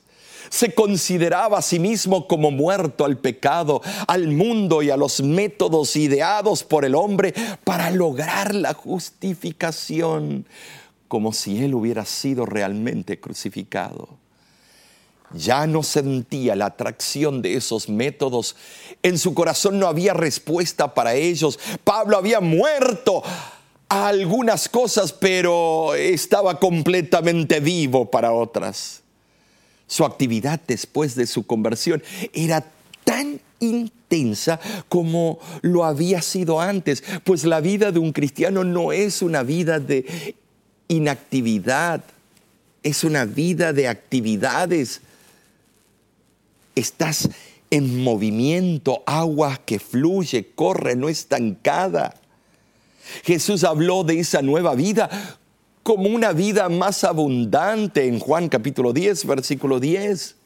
se 0.50 0.74
consideraba 0.74 1.58
a 1.58 1.62
sí 1.62 1.78
mismo 1.78 2.26
como 2.26 2.50
muerto 2.50 3.04
al 3.04 3.18
pecado, 3.18 3.80
al 4.06 4.28
mundo 4.28 4.82
y 4.82 4.90
a 4.90 4.96
los 4.96 5.22
métodos 5.22 5.96
ideados 5.96 6.64
por 6.64 6.84
el 6.84 6.94
hombre 6.94 7.34
para 7.64 7.90
lograr 7.90 8.54
la 8.54 8.74
justificación, 8.74 10.46
como 11.08 11.32
si 11.32 11.62
él 11.62 11.74
hubiera 11.74 12.04
sido 12.04 12.46
realmente 12.46 13.20
crucificado. 13.20 14.08
Ya 15.34 15.66
no 15.66 15.82
sentía 15.82 16.54
la 16.54 16.66
atracción 16.66 17.40
de 17.40 17.54
esos 17.54 17.88
métodos. 17.88 18.54
En 19.02 19.16
su 19.18 19.32
corazón 19.32 19.78
no 19.78 19.86
había 19.86 20.12
respuesta 20.12 20.92
para 20.92 21.14
ellos. 21.14 21.58
Pablo 21.84 22.18
había 22.18 22.40
muerto 22.40 23.22
a 23.92 24.08
algunas 24.08 24.70
cosas, 24.70 25.12
pero 25.12 25.94
estaba 25.94 26.58
completamente 26.58 27.60
vivo 27.60 28.10
para 28.10 28.32
otras. 28.32 29.02
Su 29.86 30.06
actividad 30.06 30.58
después 30.66 31.14
de 31.14 31.26
su 31.26 31.46
conversión 31.46 32.02
era 32.32 32.64
tan 33.04 33.38
intensa 33.60 34.58
como 34.88 35.38
lo 35.60 35.84
había 35.84 36.22
sido 36.22 36.58
antes, 36.58 37.04
pues 37.22 37.44
la 37.44 37.60
vida 37.60 37.92
de 37.92 37.98
un 37.98 38.12
cristiano 38.12 38.64
no 38.64 38.92
es 38.92 39.20
una 39.20 39.42
vida 39.42 39.78
de 39.78 40.36
inactividad, 40.88 42.02
es 42.82 43.04
una 43.04 43.26
vida 43.26 43.74
de 43.74 43.88
actividades. 43.88 45.02
Estás 46.74 47.28
en 47.70 48.02
movimiento, 48.02 49.02
agua 49.04 49.60
que 49.66 49.78
fluye, 49.78 50.48
corre, 50.54 50.96
no 50.96 51.10
estancada. 51.10 52.21
Jesús 53.24 53.64
habló 53.64 54.04
de 54.04 54.20
esa 54.20 54.42
nueva 54.42 54.74
vida 54.74 55.38
como 55.82 56.08
una 56.08 56.32
vida 56.32 56.68
más 56.68 57.04
abundante 57.04 58.06
en 58.06 58.20
Juan 58.20 58.48
capítulo 58.48 58.92
10, 58.92 59.26
versículo 59.26 59.80
10. 59.80 60.36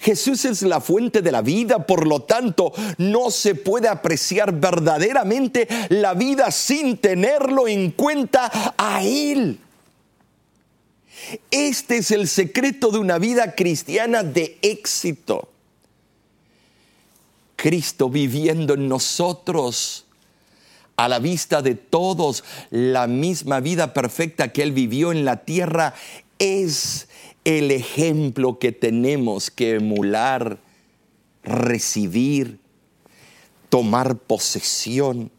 Jesús 0.00 0.44
es 0.44 0.62
la 0.62 0.80
fuente 0.80 1.22
de 1.22 1.30
la 1.30 1.42
vida, 1.42 1.86
por 1.86 2.06
lo 2.06 2.22
tanto 2.22 2.72
no 2.98 3.30
se 3.30 3.54
puede 3.54 3.88
apreciar 3.88 4.52
verdaderamente 4.52 5.68
la 5.90 6.14
vida 6.14 6.50
sin 6.50 6.96
tenerlo 6.98 7.68
en 7.68 7.90
cuenta 7.90 8.50
a 8.76 9.02
Él. 9.04 9.60
Este 11.50 11.98
es 11.98 12.10
el 12.10 12.28
secreto 12.28 12.90
de 12.90 12.98
una 12.98 13.18
vida 13.18 13.54
cristiana 13.54 14.22
de 14.22 14.58
éxito. 14.62 15.48
Cristo 17.56 18.10
viviendo 18.10 18.74
en 18.74 18.88
nosotros 18.88 20.03
a 20.96 21.08
la 21.08 21.18
vista 21.18 21.62
de 21.62 21.74
todos 21.74 22.44
la 22.70 23.06
misma 23.06 23.60
vida 23.60 23.92
perfecta 23.92 24.52
que 24.52 24.62
Él 24.62 24.72
vivió 24.72 25.12
en 25.12 25.24
la 25.24 25.44
tierra, 25.44 25.94
es 26.38 27.08
el 27.44 27.70
ejemplo 27.70 28.58
que 28.58 28.72
tenemos 28.72 29.50
que 29.50 29.76
emular, 29.76 30.58
recibir, 31.42 32.58
tomar 33.68 34.16
posesión. 34.16 35.30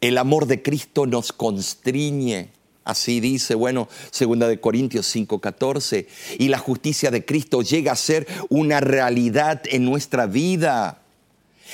El 0.00 0.18
amor 0.18 0.46
de 0.46 0.62
Cristo 0.62 1.06
nos 1.06 1.32
constriñe. 1.32 2.50
Así 2.84 3.20
dice, 3.20 3.54
bueno, 3.54 3.88
segunda 4.10 4.46
de 4.46 4.60
Corintios 4.60 5.06
5:14, 5.14 6.06
y 6.38 6.48
la 6.48 6.58
justicia 6.58 7.10
de 7.10 7.24
Cristo 7.24 7.62
llega 7.62 7.92
a 7.92 7.96
ser 7.96 8.26
una 8.50 8.80
realidad 8.80 9.62
en 9.66 9.86
nuestra 9.86 10.26
vida. 10.26 11.03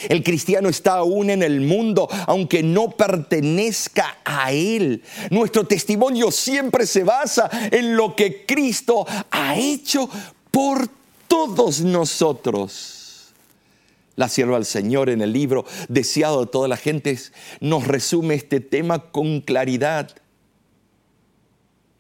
El 0.09 0.23
cristiano 0.23 0.69
está 0.69 0.95
aún 0.95 1.31
en 1.31 1.43
el 1.43 1.61
mundo, 1.61 2.09
aunque 2.27 2.63
no 2.63 2.91
pertenezca 2.91 4.19
a 4.25 4.53
Él. 4.53 5.03
Nuestro 5.31 5.67
testimonio 5.67 6.31
siempre 6.31 6.87
se 6.87 7.05
basa 7.05 7.51
en 7.71 7.97
lo 7.97 8.17
que 8.17 8.47
Cristo 8.47 9.07
ha 9.31 9.57
hecho 9.57 10.09
por 10.51 10.89
todos 11.29 11.81
nosotros. 11.81 13.01
La 14.17 14.29
sierva 14.29 14.57
del 14.57 14.67
Señor 14.67 15.09
en 15.09 15.23
el 15.23 15.33
libro 15.33 15.65
Deseado 15.89 16.45
de 16.45 16.51
toda 16.51 16.69
la 16.69 16.77
gente 16.77 17.19
nos 17.61 17.87
resume 17.87 18.35
este 18.35 18.61
tema 18.61 19.11
con 19.11 19.41
claridad. 19.41 20.11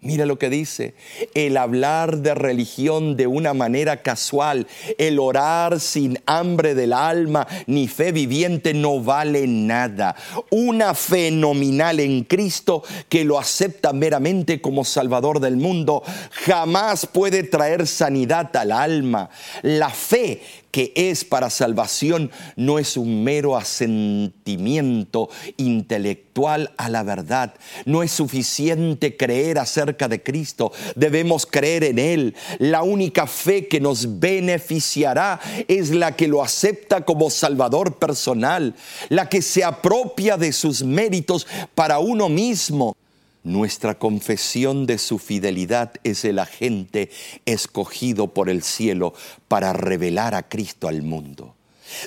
Mira 0.03 0.25
lo 0.25 0.39
que 0.39 0.49
dice, 0.49 0.95
el 1.35 1.59
hablar 1.59 2.19
de 2.19 2.35
religión 2.35 3.19
de 3.19 3.27
una 3.27 3.53
manera 3.53 4.01
casual, 4.01 4.67
el 4.97 5.19
orar 5.19 5.79
sin 5.79 6.19
hambre 6.25 6.75
del 6.75 6.95
alma 6.95 7.47
ni 7.67 7.87
fe 7.87 8.11
viviente 8.11 8.73
no 8.73 9.01
vale 9.01 9.47
nada. 9.47 10.17
Una 10.49 10.95
fe 10.95 11.31
nominal 11.31 12.01
en 12.01 12.25
Cristo 12.25 12.83
que 13.11 13.25
lo 13.25 13.39
acepta 13.39 13.93
meramente 13.93 14.63
como 14.63 14.87
Salvador 14.87 15.39
del 15.39 15.59
mundo 15.59 16.03
jamás 16.31 17.05
puede 17.05 17.43
traer 17.43 17.87
sanidad 17.87 18.57
al 18.57 18.73
alma. 18.73 19.29
La 19.61 19.91
fe 19.91 20.41
que 20.71 20.93
es 20.95 21.25
para 21.25 21.51
salvación 21.51 22.31
no 22.57 22.79
es 22.79 22.97
un 22.97 23.25
mero 23.25 23.57
asentimiento 23.57 25.29
intelectual 25.57 26.73
a 26.77 26.89
la 26.89 27.03
verdad. 27.03 27.55
No 27.85 28.03
es 28.03 28.13
suficiente 28.13 29.17
creer 29.17 29.59
acerca 29.59 30.09
de 30.09 30.23
Cristo. 30.23 30.73
Debemos 30.97 31.47
creer 31.47 31.85
en 31.85 31.99
Él. 31.99 32.35
La 32.59 32.83
única 32.83 33.27
fe 33.27 33.69
que 33.69 33.81
nos 33.81 34.21
beneficiará 34.21 35.41
es 35.69 35.91
la 35.91 36.17
que 36.17 36.29
lo 36.29 36.43
acepta 36.43 37.05
como 37.05 37.31
Salvador 37.31 37.99
personal, 37.99 38.75
la 39.09 39.29
que 39.29 39.43
se 39.43 39.65
apropia 39.65 40.37
de 40.37 40.53
sus 40.53 40.83
méritos 40.83 41.47
para 41.75 41.99
uno 41.99 42.29
mismo 42.29 42.97
nuestra 43.43 43.99
confesión 43.99 44.87
de 44.87 44.99
su 44.99 45.19
fidelidad 45.19 45.93
es 46.05 46.25
el 46.25 46.39
agente 46.39 47.11
escogido 47.47 48.29
por 48.29 48.49
el 48.49 48.63
cielo 48.63 49.15
para 49.49 49.73
revelar 49.73 50.35
a 50.35 50.49
Cristo 50.49 50.89
al 50.89 51.03
mundo. 51.03 51.55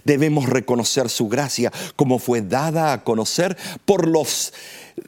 Debemos 0.06 0.48
reconocer 0.48 1.10
su 1.10 1.28
gracia 1.28 1.72
como 1.96 2.20
fue 2.20 2.42
dada 2.42 2.94
a 2.94 3.04
conocer 3.04 3.58
por 3.86 4.08
los 4.08 4.54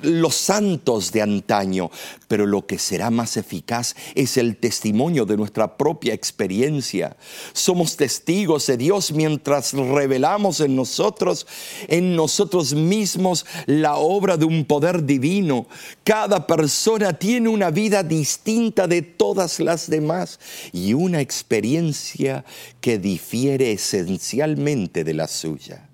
los 0.01 0.35
santos 0.35 1.11
de 1.11 1.21
antaño, 1.21 1.89
pero 2.27 2.45
lo 2.45 2.65
que 2.65 2.77
será 2.77 3.09
más 3.09 3.37
eficaz 3.37 3.95
es 4.15 4.37
el 4.37 4.57
testimonio 4.57 5.25
de 5.25 5.37
nuestra 5.37 5.77
propia 5.77 6.13
experiencia. 6.13 7.15
Somos 7.53 7.95
testigos 7.95 8.67
de 8.67 8.77
Dios 8.77 9.11
mientras 9.11 9.73
revelamos 9.73 10.59
en 10.59 10.75
nosotros, 10.75 11.47
en 11.87 12.15
nosotros 12.15 12.73
mismos, 12.73 13.45
la 13.65 13.95
obra 13.95 14.37
de 14.37 14.45
un 14.45 14.65
poder 14.65 15.05
divino. 15.05 15.67
Cada 16.03 16.47
persona 16.47 17.13
tiene 17.13 17.49
una 17.49 17.69
vida 17.69 18.03
distinta 18.03 18.87
de 18.87 19.01
todas 19.01 19.59
las 19.59 19.89
demás 19.89 20.39
y 20.71 20.93
una 20.93 21.21
experiencia 21.21 22.45
que 22.81 22.97
difiere 22.97 23.71
esencialmente 23.71 25.03
de 25.03 25.13
la 25.13 25.27
suya. 25.27 25.89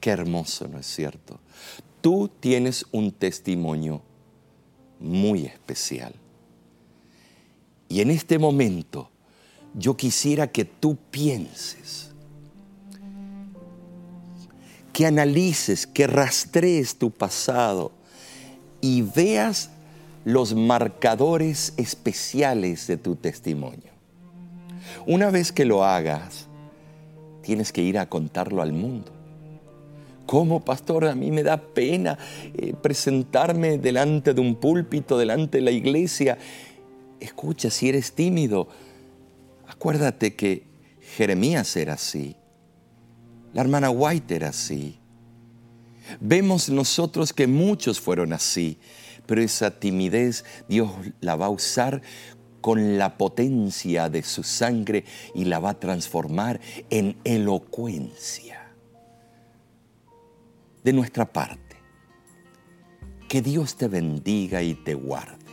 Qué 0.00 0.10
hermoso, 0.10 0.68
¿no 0.68 0.78
es 0.78 0.86
cierto? 0.86 1.40
Tú 2.06 2.30
tienes 2.38 2.86
un 2.92 3.10
testimonio 3.10 4.00
muy 5.00 5.44
especial. 5.44 6.14
Y 7.88 8.00
en 8.00 8.12
este 8.12 8.38
momento 8.38 9.10
yo 9.74 9.96
quisiera 9.96 10.46
que 10.46 10.64
tú 10.64 10.96
pienses, 11.10 12.12
que 14.92 15.04
analices, 15.04 15.84
que 15.84 16.06
rastrees 16.06 16.96
tu 16.96 17.10
pasado 17.10 17.90
y 18.80 19.02
veas 19.02 19.70
los 20.24 20.54
marcadores 20.54 21.74
especiales 21.76 22.86
de 22.86 22.98
tu 22.98 23.16
testimonio. 23.16 23.90
Una 25.08 25.32
vez 25.32 25.50
que 25.50 25.64
lo 25.64 25.82
hagas, 25.82 26.46
tienes 27.42 27.72
que 27.72 27.82
ir 27.82 27.98
a 27.98 28.08
contarlo 28.08 28.62
al 28.62 28.72
mundo. 28.72 29.15
¿Cómo, 30.26 30.64
pastor? 30.64 31.06
A 31.06 31.14
mí 31.14 31.30
me 31.30 31.44
da 31.44 31.56
pena 31.56 32.18
eh, 32.52 32.74
presentarme 32.74 33.78
delante 33.78 34.34
de 34.34 34.40
un 34.40 34.56
púlpito, 34.56 35.16
delante 35.16 35.58
de 35.58 35.62
la 35.62 35.70
iglesia. 35.70 36.36
Escucha, 37.20 37.70
si 37.70 37.88
eres 37.88 38.12
tímido, 38.12 38.68
acuérdate 39.68 40.34
que 40.34 40.64
Jeremías 41.16 41.76
era 41.76 41.94
así. 41.94 42.34
La 43.54 43.60
hermana 43.60 43.88
White 43.90 44.34
era 44.34 44.48
así. 44.48 44.98
Vemos 46.20 46.68
nosotros 46.70 47.32
que 47.32 47.46
muchos 47.46 48.00
fueron 48.00 48.32
así, 48.32 48.78
pero 49.26 49.40
esa 49.40 49.70
timidez 49.70 50.44
Dios 50.68 50.90
la 51.20 51.36
va 51.36 51.46
a 51.46 51.50
usar 51.50 52.02
con 52.60 52.98
la 52.98 53.16
potencia 53.16 54.08
de 54.08 54.24
su 54.24 54.42
sangre 54.42 55.04
y 55.36 55.44
la 55.44 55.60
va 55.60 55.70
a 55.70 55.80
transformar 55.80 56.60
en 56.90 57.16
elocuencia 57.22 58.65
de 60.86 60.92
nuestra 60.92 61.24
parte. 61.24 61.76
Que 63.28 63.42
Dios 63.42 63.74
te 63.74 63.88
bendiga 63.88 64.62
y 64.62 64.74
te 64.74 64.94
guarde. 64.94 65.44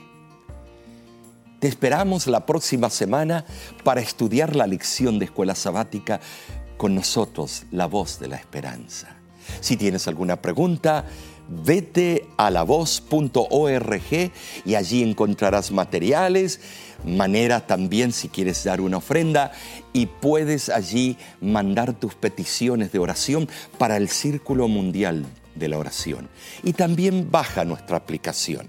Te 1.59 1.67
esperamos 1.67 2.27
la 2.27 2.45
próxima 2.45 2.91
semana 2.91 3.43
para 3.83 3.99
estudiar 3.99 4.55
la 4.55 4.67
lección 4.67 5.17
de 5.17 5.25
escuela 5.25 5.55
sabática 5.55 6.21
con 6.77 6.93
nosotros, 6.93 7.63
la 7.71 7.87
voz 7.87 8.19
de 8.19 8.27
la 8.27 8.35
esperanza. 8.35 9.07
Si 9.59 9.75
tienes 9.75 10.07
alguna 10.07 10.39
pregunta, 10.39 11.03
vete 11.49 12.27
a 12.37 12.51
lavoz.org 12.51 14.31
y 14.65 14.75
allí 14.75 15.01
encontrarás 15.01 15.71
materiales, 15.71 16.59
manera 17.05 17.65
también 17.65 18.11
si 18.11 18.29
quieres 18.29 18.63
dar 18.63 18.81
una 18.81 18.97
ofrenda 18.97 19.51
y 19.91 20.07
puedes 20.07 20.69
allí 20.69 21.17
mandar 21.41 21.93
tus 21.93 22.15
peticiones 22.15 22.91
de 22.91 22.99
oración 22.99 23.47
para 23.77 23.97
el 23.97 24.09
Círculo 24.09 24.67
Mundial 24.67 25.25
de 25.55 25.67
la 25.67 25.77
Oración. 25.77 26.29
Y 26.63 26.73
también 26.73 27.29
baja 27.29 27.65
nuestra 27.65 27.97
aplicación. 27.97 28.67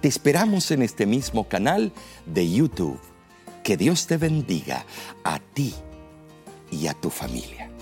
Te 0.00 0.08
esperamos 0.08 0.70
en 0.70 0.82
este 0.82 1.06
mismo 1.06 1.48
canal 1.48 1.92
de 2.26 2.50
YouTube. 2.50 3.00
Que 3.62 3.76
Dios 3.76 4.06
te 4.06 4.16
bendiga 4.16 4.84
a 5.24 5.38
ti 5.38 5.74
y 6.70 6.86
a 6.86 6.94
tu 6.94 7.10
familia. 7.10 7.75